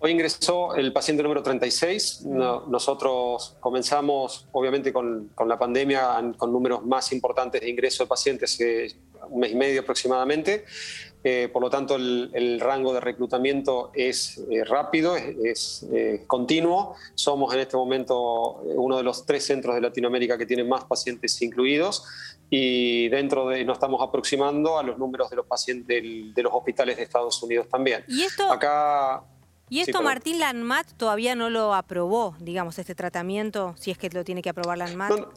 Hoy 0.00 0.10
ingresó 0.10 0.74
el 0.74 0.92
paciente 0.92 1.22
número 1.22 1.42
36. 1.42 2.22
nosotros 2.24 3.56
comenzamos, 3.60 4.46
obviamente, 4.52 4.92
con, 4.92 5.30
la 5.46 5.58
pandemia, 5.58 6.32
con 6.36 6.52
números 6.52 6.84
más 6.84 7.12
importantes 7.12 7.60
de 7.60 7.70
ingreso 7.70 8.02
de 8.02 8.08
pacientes 8.08 8.58
un 9.30 9.40
mes 9.40 9.52
y 9.52 9.54
medio 9.54 9.80
aproximadamente. 9.80 10.64
Eh, 11.26 11.48
por 11.50 11.62
lo 11.62 11.70
tanto, 11.70 11.96
el, 11.96 12.60
rango 12.60 12.92
de 12.92 13.00
reclutamiento 13.00 13.90
es 13.94 14.42
eh, 14.50 14.62
rápido, 14.62 15.16
es, 15.16 15.86
eh, 15.90 16.24
continuo. 16.26 16.96
Somos 17.14 17.54
en 17.54 17.60
este 17.60 17.78
momento 17.78 18.60
uno 18.62 18.98
de 18.98 19.02
los 19.02 19.24
tres 19.24 19.46
centros 19.46 19.74
de 19.74 19.80
Latinoamérica 19.80 20.36
que 20.36 20.44
tienen 20.44 20.68
más 20.68 20.84
pacientes 20.84 21.40
incluidos 21.40 22.04
y 22.50 23.08
dentro 23.08 23.48
de 23.48 23.64
nos 23.64 23.78
estamos 23.78 24.02
aproximando 24.02 24.78
a 24.78 24.82
los 24.82 24.98
números 24.98 25.30
de 25.30 25.36
los 25.36 25.46
pacientes 25.46 26.02
de 26.34 26.42
los 26.42 26.52
hospitales 26.52 26.98
de 26.98 27.04
Estados 27.04 27.42
Unidos 27.42 27.68
también. 27.70 28.04
¿Y 28.06 28.22
esto? 28.22 28.52
Acá 28.52 29.24
y 29.70 29.80
esto 29.80 30.02
Martín 30.02 30.40
Lanmat 30.40 30.92
todavía 30.92 31.34
no 31.34 31.48
lo 31.48 31.74
aprobó, 31.74 32.36
digamos, 32.38 32.78
este 32.78 32.94
tratamiento, 32.94 33.74
si 33.78 33.90
es 33.90 33.98
que 33.98 34.10
lo 34.10 34.22
tiene 34.22 34.42
que 34.42 34.50
aprobar 34.50 34.78
Lanmat. 34.78 35.10
No, 35.10 35.16
no, 35.16 35.32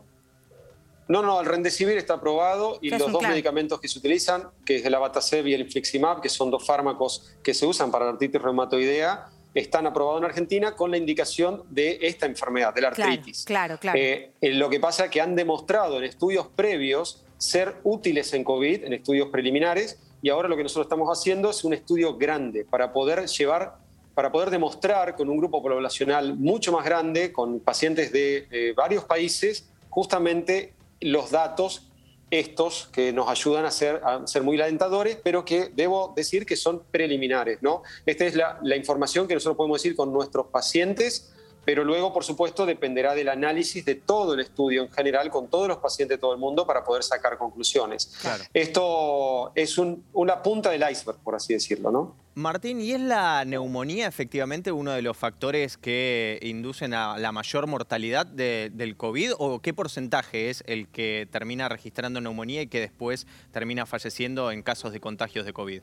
el 1.10 1.46
Rendecivir 1.46 1.98
está 1.98 2.16
aprobado 2.16 2.80
y 2.82 2.90
los 2.90 3.12
dos 3.12 3.22
medicamentos 3.22 3.80
que 3.80 3.88
se 3.88 4.00
utilizan, 4.00 4.50
que 4.66 4.78
es 4.78 4.86
el 4.86 4.94
Abatacept 4.94 5.48
y 5.48 5.54
el 5.54 5.62
Infliximab, 5.62 6.22
que 6.22 6.30
son 6.30 6.52
dos 6.52 6.66
fármacos 6.66 7.34
que 7.44 7.54
se 7.54 7.66
usan 7.66 7.92
para 7.92 8.06
la 8.06 8.12
artritis 8.12 8.42
reumatoidea, 8.42 9.30
están 9.54 9.88
aprobados 9.88 10.22
en 10.22 10.26
Argentina 10.26 10.76
con 10.76 10.92
la 10.92 10.98
indicación 10.98 11.64
de 11.70 11.98
esta 12.02 12.26
enfermedad, 12.26 12.74
de 12.74 12.82
la 12.82 12.90
artritis. 12.90 13.44
Claro, 13.46 13.78
claro. 13.80 13.98
Eh, 13.98 14.32
eh, 14.40 14.52
lo 14.52 14.70
que 14.70 14.80
pasa 14.80 15.06
es 15.06 15.12
que 15.12 15.22
han 15.22 15.36
demostrado 15.36 15.98
en 15.98 16.04
estudios 16.04 16.48
previos 16.48 17.24
ser 17.38 17.78
útiles 17.84 18.34
en 18.34 18.44
COVID, 18.44 18.84
en 18.84 18.94
estudios 18.94 19.30
preliminares, 19.30 20.00
y 20.22 20.30
ahora 20.30 20.48
lo 20.48 20.58
que 20.58 20.64
nosotros 20.64 20.86
estamos 20.86 21.10
haciendo 21.10 21.50
es 21.50 21.64
un 21.64 21.74
estudio 21.74 22.18
grande 22.18 22.66
para 22.66 22.92
poder 22.92 23.28
llevar 23.28 23.88
para 24.18 24.32
poder 24.32 24.50
demostrar 24.50 25.16
con 25.16 25.30
un 25.30 25.38
grupo 25.38 25.62
poblacional 25.62 26.36
mucho 26.36 26.72
más 26.72 26.84
grande, 26.84 27.32
con 27.32 27.60
pacientes 27.60 28.12
de 28.12 28.48
eh, 28.50 28.74
varios 28.76 29.04
países, 29.04 29.70
justamente 29.92 30.74
los 31.02 31.32
datos 31.32 31.84
estos 32.30 32.90
que 32.92 33.14
nos 33.14 33.30
ayudan 33.30 33.66
a 33.66 33.72
ser, 33.72 34.02
muy 34.44 34.60
alentadores, 34.60 35.18
pero 35.24 35.46
que 35.46 35.70
debo 35.74 36.14
decir 36.16 36.46
que 36.46 36.56
son 36.56 36.84
preliminares. 36.92 37.60
¿no? 37.62 37.84
Esta 38.06 38.26
es 38.26 38.36
la, 38.36 38.60
la 38.64 38.76
información 38.76 39.28
que 39.28 39.34
nosotros 39.34 39.56
podemos 39.56 39.82
decir 39.82 39.96
con 39.96 40.12
nuestros 40.12 40.48
pacientes 40.48 41.34
pero 41.68 41.84
luego, 41.84 42.14
por 42.14 42.24
supuesto, 42.24 42.66
dependerá 42.66 43.14
del 43.14 43.28
análisis 43.28 43.84
de 43.84 43.96
todo 43.96 44.36
el 44.36 44.40
estudio 44.40 44.84
en 44.84 44.90
general, 44.90 45.30
con 45.30 45.50
todos 45.50 45.68
los 45.68 45.80
pacientes 45.80 46.18
de 46.18 46.22
todo 46.22 46.32
el 46.32 46.40
mundo, 46.40 46.66
para 46.66 46.86
poder 46.86 47.04
sacar 47.04 47.38
conclusiones. 47.38 48.14
Esto 48.54 49.52
es 49.54 49.78
una 49.78 50.42
punta 50.42 50.70
del 50.70 50.90
iceberg, 50.90 51.20
por 51.20 51.36
así 51.36 51.52
decirlo, 51.52 51.92
¿no? 51.92 52.16
Martín, 52.36 52.80
¿y 52.80 52.94
es 52.94 53.02
la 53.02 53.44
neumonía 53.44 54.08
efectivamente 54.08 54.72
uno 54.72 54.94
de 54.94 55.02
los 55.02 55.18
factores 55.18 55.76
que 55.76 56.40
inducen 56.42 56.94
a 56.94 57.18
la 57.18 57.34
mayor 57.34 57.68
mortalidad 57.68 58.26
del 58.26 58.96
COVID? 58.96 59.32
¿O 59.38 59.60
qué 59.60 59.74
porcentaje 59.74 60.50
es 60.50 60.64
el 60.68 60.88
que 60.88 61.28
termina 61.30 61.68
registrando 61.68 62.22
neumonía 62.22 62.62
y 62.62 62.68
que 62.68 62.80
después 62.80 63.28
termina 63.52 63.86
falleciendo 63.86 64.52
en 64.52 64.64
casos 64.64 64.94
de 64.94 65.02
contagios 65.02 65.46
de 65.46 65.52
COVID? 65.52 65.82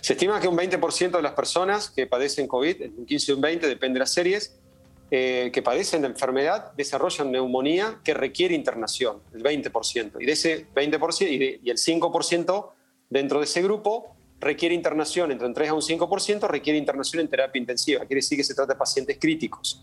Se 0.00 0.12
estima 0.12 0.40
que 0.40 0.48
un 0.48 0.56
20% 0.56 1.10
de 1.10 1.22
las 1.22 1.32
personas 1.32 1.90
que 1.90 2.06
padecen 2.06 2.46
COVID, 2.46 2.98
un 2.98 3.06
15 3.06 3.32
o 3.32 3.34
un 3.36 3.40
20, 3.40 3.66
depende 3.66 3.94
de 3.94 4.00
las 4.00 4.12
series, 4.12 4.56
eh, 5.10 5.50
que 5.52 5.62
padecen 5.62 6.02
de 6.02 6.08
enfermedad 6.08 6.72
desarrollan 6.76 7.30
neumonía 7.30 8.00
que 8.04 8.14
requiere 8.14 8.54
internación, 8.54 9.20
el 9.34 9.42
20%. 9.42 10.20
Y 10.20 10.26
de 10.26 10.32
ese 10.32 10.66
20% 10.74 11.30
y, 11.30 11.60
y 11.62 11.70
el 11.70 11.76
5% 11.76 12.70
dentro 13.10 13.38
de 13.38 13.44
ese 13.44 13.62
grupo 13.62 14.16
requiere 14.40 14.74
internación, 14.74 15.32
entre 15.32 15.46
un 15.46 15.54
3 15.54 15.70
a 15.70 15.74
un 15.74 15.80
5% 15.80 16.48
requiere 16.48 16.78
internación 16.78 17.20
en 17.20 17.28
terapia 17.28 17.58
intensiva. 17.58 18.00
Quiere 18.00 18.16
decir 18.16 18.36
que 18.38 18.44
se 18.44 18.54
trata 18.54 18.74
de 18.74 18.78
pacientes 18.78 19.16
críticos. 19.18 19.82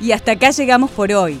Y 0.00 0.12
hasta 0.12 0.32
acá 0.32 0.50
llegamos 0.50 0.90
por 0.90 1.10
hoy. 1.12 1.40